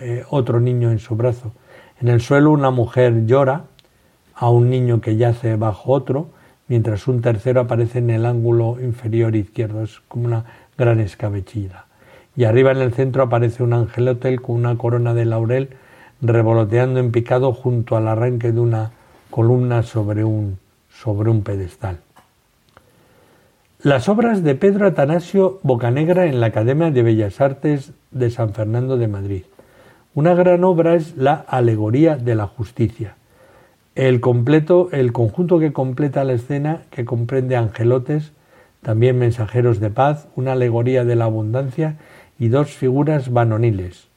eh, 0.00 0.24
otro 0.28 0.58
niño 0.58 0.90
en 0.90 0.98
su 0.98 1.14
brazo. 1.14 1.52
En 2.00 2.08
el 2.08 2.20
suelo 2.20 2.50
una 2.50 2.72
mujer 2.72 3.24
llora 3.24 3.66
a 4.34 4.50
un 4.50 4.68
niño 4.68 5.00
que 5.00 5.14
yace 5.14 5.54
bajo 5.54 5.92
otro, 5.92 6.26
mientras 6.66 7.06
un 7.06 7.22
tercero 7.22 7.60
aparece 7.60 8.00
en 8.00 8.10
el 8.10 8.26
ángulo 8.26 8.78
inferior 8.82 9.36
izquierdo. 9.36 9.84
Es 9.84 10.00
como 10.08 10.26
una 10.26 10.44
gran 10.76 10.98
escabechida. 10.98 11.86
Y 12.34 12.42
arriba 12.42 12.72
en 12.72 12.78
el 12.78 12.92
centro 12.92 13.22
aparece 13.22 13.62
un 13.62 13.72
angelotel 13.72 14.42
con 14.42 14.56
una 14.56 14.76
corona 14.76 15.14
de 15.14 15.26
laurel 15.26 15.68
revoloteando 16.20 16.98
en 16.98 17.12
picado 17.12 17.52
junto 17.52 17.96
al 17.96 18.08
arranque 18.08 18.50
de 18.50 18.58
una 18.58 18.90
columna 19.30 19.84
sobre 19.84 20.24
un, 20.24 20.58
sobre 20.90 21.30
un 21.30 21.44
pedestal. 21.44 22.00
Las 23.84 24.08
obras 24.08 24.42
de 24.42 24.54
Pedro 24.54 24.86
Atanasio 24.86 25.60
Bocanegra 25.62 26.24
en 26.24 26.40
la 26.40 26.46
Academia 26.46 26.90
de 26.90 27.02
Bellas 27.02 27.42
Artes 27.42 27.92
de 28.12 28.30
San 28.30 28.54
Fernando 28.54 28.96
de 28.96 29.08
Madrid. 29.08 29.42
Una 30.14 30.32
gran 30.32 30.64
obra 30.64 30.94
es 30.94 31.18
la 31.18 31.34
Alegoría 31.34 32.16
de 32.16 32.34
la 32.34 32.46
Justicia. 32.46 33.16
El 33.94 34.22
completo, 34.22 34.88
el 34.90 35.12
conjunto 35.12 35.58
que 35.58 35.74
completa 35.74 36.24
la 36.24 36.32
escena, 36.32 36.80
que 36.88 37.04
comprende 37.04 37.56
angelotes, 37.56 38.32
también 38.80 39.18
mensajeros 39.18 39.80
de 39.80 39.90
paz, 39.90 40.28
una 40.34 40.52
alegoría 40.52 41.04
de 41.04 41.16
la 41.16 41.26
abundancia 41.26 41.98
y 42.38 42.48
dos 42.48 42.70
figuras 42.70 43.34
vanoniles. 43.34 44.08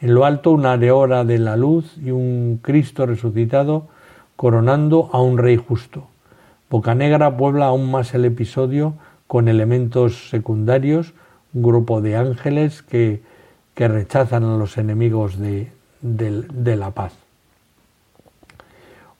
En 0.00 0.14
lo 0.14 0.24
alto 0.24 0.50
una 0.50 0.72
areola 0.72 1.24
de 1.24 1.38
la 1.38 1.56
luz 1.56 1.96
y 1.96 2.10
un 2.10 2.58
Cristo 2.60 3.06
resucitado 3.06 3.86
coronando 4.34 5.10
a 5.12 5.22
un 5.22 5.38
rey 5.38 5.58
justo. 5.58 6.08
Bocanegra 6.68 7.36
puebla 7.36 7.66
aún 7.66 7.88
más 7.88 8.14
el 8.14 8.24
episodio 8.24 8.94
con 9.32 9.48
elementos 9.48 10.28
secundarios, 10.28 11.14
un 11.54 11.62
grupo 11.62 12.02
de 12.02 12.16
ángeles 12.16 12.82
que, 12.82 13.22
que 13.72 13.88
rechazan 13.88 14.44
a 14.44 14.58
los 14.58 14.76
enemigos 14.76 15.38
de, 15.38 15.72
la 16.02 16.90
paz. 16.90 17.14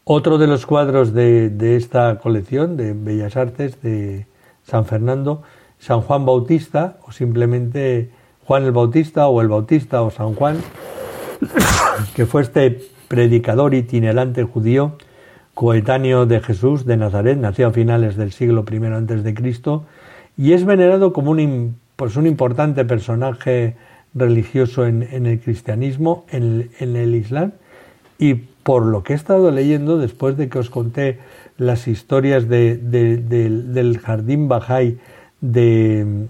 Otro 0.05 0.37
de 0.37 0.48
los 0.48 0.66
cuadros 0.66 1.14
de, 1.14 1.48
de, 1.48 1.77
esta 1.77 2.18
colección 2.18 2.77
de 2.77 2.92
Bellas 2.92 3.38
Artes 3.38 3.81
de 3.81 4.27
San 4.64 4.85
Fernando, 4.85 5.44
San 5.79 6.03
Juan 6.03 6.27
Bautista, 6.27 6.98
o 7.09 7.12
simplemente 7.12 8.11
Juan 8.44 8.64
el 8.64 8.72
Bautista, 8.72 9.29
o 9.29 9.40
el 9.40 9.48
Bautista, 9.48 10.03
o 10.03 10.11
San 10.11 10.35
Juan, 10.35 10.59
que 12.14 12.27
fue 12.27 12.42
este 12.42 12.83
predicador 13.09 13.72
itinerante 13.72 14.42
judío, 14.42 14.98
coetáneo 15.55 16.27
de 16.27 16.40
Jesús 16.40 16.85
de 16.85 16.98
Nazaret, 16.98 17.38
nació 17.38 17.68
a 17.68 17.72
finales 17.72 18.16
del 18.16 18.33
siglo 18.33 18.62
I 18.70 18.79
de 18.79 19.35
Cristo, 19.35 19.87
y 20.42 20.55
es 20.55 20.64
venerado 20.64 21.12
como 21.12 21.31
un, 21.31 21.76
pues 21.94 22.16
un 22.16 22.26
importante 22.26 22.85
personaje 22.85 23.76
religioso 24.12 24.85
en, 24.85 25.05
el 25.05 25.38
cristianismo, 25.38 26.24
en, 26.33 26.68
el 26.81 27.14
Islam, 27.14 27.52
y 28.18 28.35
por 28.35 28.85
lo 28.85 29.05
que 29.05 29.12
he 29.12 29.16
estado 29.16 29.52
leyendo, 29.52 29.98
después 29.98 30.37
de 30.37 30.48
que 30.48 30.59
os 30.59 30.68
conté 30.68 31.20
las 31.59 31.87
historias 31.87 32.48
de, 32.48 32.76
del 32.76 33.98
jardín 34.00 34.48
Bajay 34.48 34.98
de, 35.40 36.26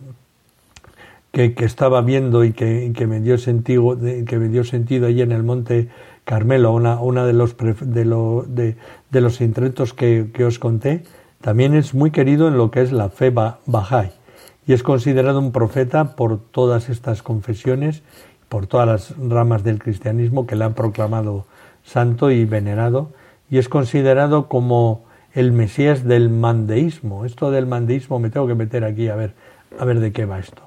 que, 1.31 1.55
estaba 1.61 2.03
viendo 2.03 2.45
y 2.45 2.53
que, 2.53 2.93
que, 2.95 3.07
me 3.07 3.19
dio 3.21 3.39
sentido, 3.39 3.99
que 4.27 4.39
me 4.39 4.49
dio 4.49 4.63
sentido 4.65 5.07
allí 5.07 5.23
en 5.23 5.33
el 5.33 5.43
monte 5.43 5.89
Carmelo, 6.25 6.75
una, 6.75 7.01
una 7.01 7.25
de, 7.25 7.33
los, 7.33 7.57
de, 7.81 8.05
lo, 8.05 8.45
de, 8.47 8.77
los 9.23 9.41
intentos 9.41 9.95
que, 9.95 10.27
que 10.35 10.45
os 10.45 10.59
conté, 10.59 11.03
también 11.43 11.75
es 11.75 11.93
muy 11.93 12.11
querido 12.11 12.49
en 12.49 12.57
lo 12.57 12.71
que 12.71 12.81
es 12.81 12.93
la 12.93 13.11
fe 13.11 13.31
Bahá'í 13.31 14.13
y 14.67 14.73
es 14.73 14.83
considerado 14.83 15.41
un 15.41 15.53
profeta 15.53 16.17
por 16.17 16.39
todas 16.39 16.89
estas 16.89 17.23
confesiones, 17.23 18.03
por 18.49 18.67
todas 18.67 18.87
las 18.87 19.15
ramas 19.19 19.65
del 19.65 19.81
cristianismo 19.81 20.47
que 20.47 20.57
le 20.57 20.65
han 20.65 20.75
proclamado 20.75 21.47
santo 21.83 22.31
y 22.31 22.45
venerado, 22.45 23.11
y 23.51 23.59
es 23.59 23.69
considerado 23.69 24.49
como 24.49 25.05
el 25.35 25.53
Mesías 25.53 26.05
del 26.05 26.31
mandeísmo. 26.31 27.25
Esto 27.25 27.51
del 27.51 27.67
mandeísmo 27.67 28.21
me 28.21 28.31
tengo 28.31 28.47
que 28.47 28.55
meter 28.55 28.85
aquí 28.85 29.09
a 29.09 29.17
ver, 29.17 29.35
a 29.79 29.85
ver 29.85 29.99
de 29.99 30.13
qué 30.13 30.27
va 30.27 30.39
esto. 30.39 30.63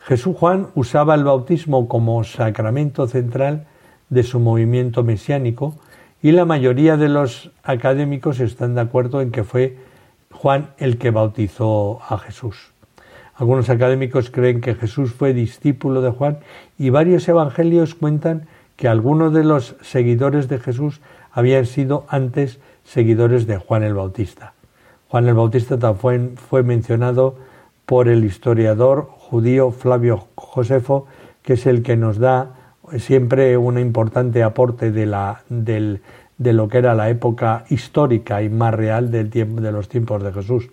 Jesús 0.00 0.36
Juan 0.36 0.68
usaba 0.74 1.14
el 1.14 1.24
bautismo 1.24 1.88
como 1.88 2.22
sacramento 2.24 3.08
central 3.08 3.66
de 4.10 4.22
su 4.22 4.38
movimiento 4.38 5.02
mesiánico 5.02 5.76
y 6.22 6.32
la 6.32 6.44
mayoría 6.44 6.98
de 6.98 7.08
los 7.08 7.52
académicos 7.62 8.38
están 8.40 8.74
de 8.74 8.82
acuerdo 8.82 9.22
en 9.22 9.30
que 9.30 9.44
fue 9.44 9.78
Juan 10.34 10.70
el 10.78 10.98
que 10.98 11.10
bautizó 11.10 12.00
a 12.08 12.18
Jesús. 12.18 12.72
Algunos 13.36 13.70
académicos 13.70 14.30
creen 14.30 14.60
que 14.60 14.74
Jesús 14.74 15.12
fue 15.12 15.32
discípulo 15.32 16.02
de 16.02 16.10
Juan 16.10 16.38
y 16.78 16.90
varios 16.90 17.26
evangelios 17.28 17.94
cuentan 17.94 18.46
que 18.76 18.88
algunos 18.88 19.32
de 19.32 19.44
los 19.44 19.76
seguidores 19.80 20.48
de 20.48 20.58
Jesús 20.58 21.00
habían 21.32 21.66
sido 21.66 22.04
antes 22.08 22.58
seguidores 22.84 23.46
de 23.46 23.58
Juan 23.58 23.82
el 23.82 23.94
Bautista. 23.94 24.52
Juan 25.08 25.28
el 25.28 25.34
Bautista 25.34 25.78
también 25.78 26.36
fue 26.36 26.62
mencionado 26.62 27.36
por 27.86 28.08
el 28.08 28.24
historiador 28.24 29.08
judío 29.10 29.70
Flavio 29.70 30.26
Josefo, 30.34 31.06
que 31.42 31.54
es 31.54 31.66
el 31.66 31.82
que 31.82 31.96
nos 31.96 32.18
da 32.18 32.50
siempre 32.98 33.56
un 33.56 33.78
importante 33.78 34.42
aporte 34.42 34.90
de, 34.90 35.06
la, 35.06 35.42
del, 35.48 36.02
de 36.38 36.52
lo 36.52 36.68
que 36.68 36.78
era 36.78 36.94
la 36.94 37.08
época 37.10 37.64
histórica 37.70 38.42
y 38.42 38.48
más 38.48 38.74
real 38.74 39.10
del 39.10 39.30
tiempo, 39.30 39.60
de 39.60 39.72
los 39.72 39.88
tiempos 39.88 40.22
de 40.22 40.32
Jesús. 40.32 40.68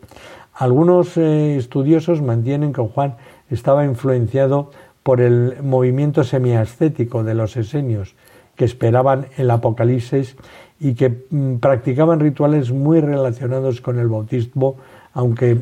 Algunos 0.54 1.18
eh, 1.18 1.58
estudiosos 1.58 2.22
mantienen 2.22 2.74
que 2.74 2.82
Juan 2.82 3.16
estaba 3.50 3.86
influenciado 3.86 4.72
por 5.04 5.22
el 5.22 5.58
movimiento 5.64 6.24
semiascético 6.24 7.24
de 7.24 7.34
los 7.34 7.58
esenios, 7.58 8.16
que 8.56 8.66
esperaban 8.66 9.28
el 9.38 9.50
Apocalipsis 9.50 10.36
y 10.80 10.94
que 10.94 11.26
mm, 11.30 11.56
practicaban 11.58 12.20
rituales 12.20 12.72
muy 12.72 13.00
relacionados 13.00 13.82
con 13.82 14.00
el 14.00 14.08
bautismo, 14.08 14.78
aunque 15.14 15.58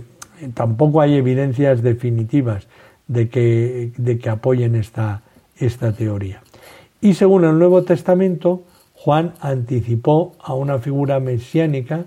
tampoco 0.53 1.01
hay 1.01 1.15
evidencias 1.15 1.81
definitivas 1.81 2.67
de 3.07 3.29
que, 3.29 3.91
de 3.97 4.17
que 4.17 4.29
apoyen 4.29 4.75
esta, 4.75 5.21
esta 5.57 5.91
teoría. 5.91 6.41
Y 7.01 7.13
según 7.13 7.45
el 7.45 7.57
Nuevo 7.57 7.83
Testamento, 7.83 8.63
Juan 9.01 9.31
anticipó 9.39 10.35
a 10.41 10.53
una 10.53 10.79
figura 10.79 11.21
mesiánica 11.21 12.03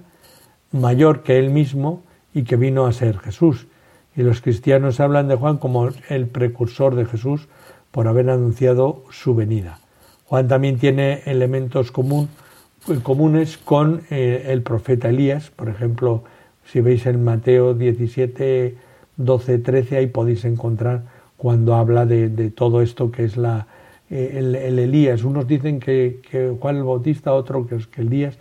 mayor 0.72 1.22
que 1.22 1.38
él 1.38 1.48
mismo 1.48 2.02
y 2.34 2.42
que 2.42 2.56
vino 2.56 2.84
a 2.84 2.92
ser 2.92 3.18
Jesús. 3.18 3.66
Y 4.14 4.20
los 4.20 4.42
cristianos 4.42 5.00
hablan 5.00 5.26
de 5.26 5.36
Juan 5.36 5.56
como 5.56 5.88
el 6.10 6.26
precursor 6.26 6.94
de 6.94 7.06
Jesús 7.06 7.48
por 7.92 8.08
haber 8.08 8.28
anunciado 8.28 9.04
su 9.10 9.34
venida. 9.34 9.80
Juan 10.26 10.48
también 10.48 10.78
tiene 10.78 11.22
elementos 11.24 11.92
comunes 11.92 13.56
con 13.56 14.02
eh, 14.10 14.48
el 14.48 14.60
profeta 14.60 15.08
Elías. 15.08 15.48
Por 15.48 15.70
ejemplo, 15.70 16.24
si 16.66 16.82
veis 16.82 17.06
en 17.06 17.24
Mateo 17.24 17.72
17, 17.72 18.76
12, 19.16 19.58
13, 19.60 19.96
ahí 19.96 20.08
podéis 20.08 20.44
encontrar 20.44 21.04
cuando 21.38 21.74
habla 21.74 22.04
de, 22.04 22.50
todo 22.50 22.82
esto 22.82 23.10
que 23.10 23.24
es 23.24 23.38
la, 23.38 23.66
eh, 24.12 24.38
el, 24.38 24.78
Elías. 24.78 25.24
Unos 25.24 25.46
dicen 25.46 25.80
que, 25.80 26.20
Juan 26.60 26.76
el 26.76 26.82
Bautista, 26.84 27.32
otro 27.32 27.66
que, 27.66 27.78
que 27.90 28.02
Elías. 28.02 28.36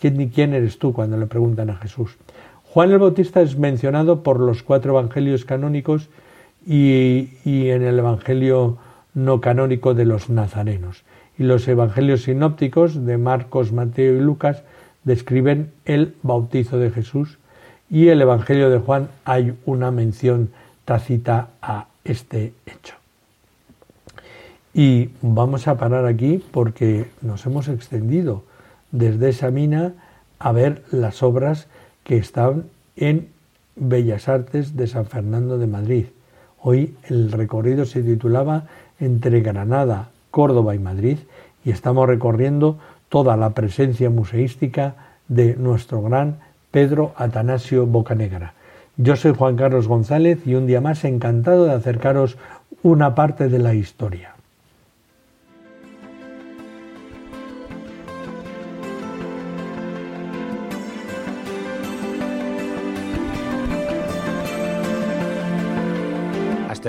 ¿Quién, 0.00 0.28
¿Quién 0.28 0.54
eres 0.54 0.78
tú? 0.78 0.92
cuando 0.92 1.16
le 1.16 1.26
preguntan 1.26 1.70
a 1.70 1.76
Jesús. 1.76 2.16
Juan 2.62 2.92
el 2.92 2.98
Bautista 2.98 3.42
es 3.42 3.58
mencionado 3.58 4.22
por 4.22 4.38
los 4.38 4.62
cuatro 4.62 4.92
evangelios 4.92 5.44
canónicos 5.44 6.08
y, 6.64 7.30
y 7.44 7.70
en 7.70 7.82
el 7.82 7.98
evangelio 7.98 8.78
no 9.12 9.40
canónico 9.40 9.94
de 9.94 10.04
los 10.04 10.30
nazarenos. 10.30 11.02
Y 11.36 11.42
los 11.42 11.66
evangelios 11.66 12.22
sinópticos 12.22 13.04
de 13.04 13.18
Marcos, 13.18 13.72
Mateo 13.72 14.16
y 14.16 14.20
Lucas 14.20 14.62
describen 15.02 15.72
el 15.84 16.14
bautizo 16.22 16.78
de 16.78 16.90
Jesús 16.90 17.38
y 17.90 18.08
el 18.08 18.20
evangelio 18.20 18.70
de 18.70 18.78
Juan 18.78 19.08
hay 19.24 19.54
una 19.64 19.90
mención 19.90 20.50
tácita 20.84 21.48
a 21.60 21.88
este 22.04 22.52
hecho. 22.66 22.97
Y 24.80 25.10
vamos 25.22 25.66
a 25.66 25.76
parar 25.76 26.06
aquí 26.06 26.40
porque 26.52 27.08
nos 27.20 27.44
hemos 27.46 27.66
extendido 27.66 28.44
desde 28.92 29.30
esa 29.30 29.50
mina 29.50 29.94
a 30.38 30.52
ver 30.52 30.84
las 30.92 31.24
obras 31.24 31.66
que 32.04 32.16
están 32.16 32.66
en 32.94 33.26
Bellas 33.74 34.28
Artes 34.28 34.76
de 34.76 34.86
San 34.86 35.06
Fernando 35.06 35.58
de 35.58 35.66
Madrid. 35.66 36.06
Hoy 36.62 36.94
el 37.08 37.32
recorrido 37.32 37.86
se 37.86 38.04
titulaba 38.04 38.68
Entre 39.00 39.40
Granada, 39.40 40.10
Córdoba 40.30 40.76
y 40.76 40.78
Madrid 40.78 41.18
y 41.64 41.72
estamos 41.72 42.06
recorriendo 42.06 42.78
toda 43.08 43.36
la 43.36 43.50
presencia 43.50 44.10
museística 44.10 44.94
de 45.26 45.56
nuestro 45.56 46.02
gran 46.02 46.38
Pedro 46.70 47.14
Atanasio 47.16 47.84
Bocanegra. 47.84 48.54
Yo 48.96 49.16
soy 49.16 49.34
Juan 49.34 49.56
Carlos 49.56 49.88
González 49.88 50.46
y 50.46 50.54
un 50.54 50.68
día 50.68 50.80
más 50.80 51.02
encantado 51.02 51.64
de 51.64 51.72
acercaros 51.72 52.38
una 52.84 53.16
parte 53.16 53.48
de 53.48 53.58
la 53.58 53.74
historia. 53.74 54.37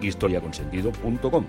www.historiaconsentido.com. 0.00 1.44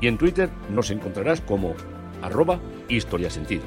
Y 0.00 0.06
en 0.06 0.18
Twitter 0.18 0.48
nos 0.70 0.90
encontrarás 0.90 1.40
como 1.40 1.74
arroba 2.22 2.60
historiasentido. 2.88 3.62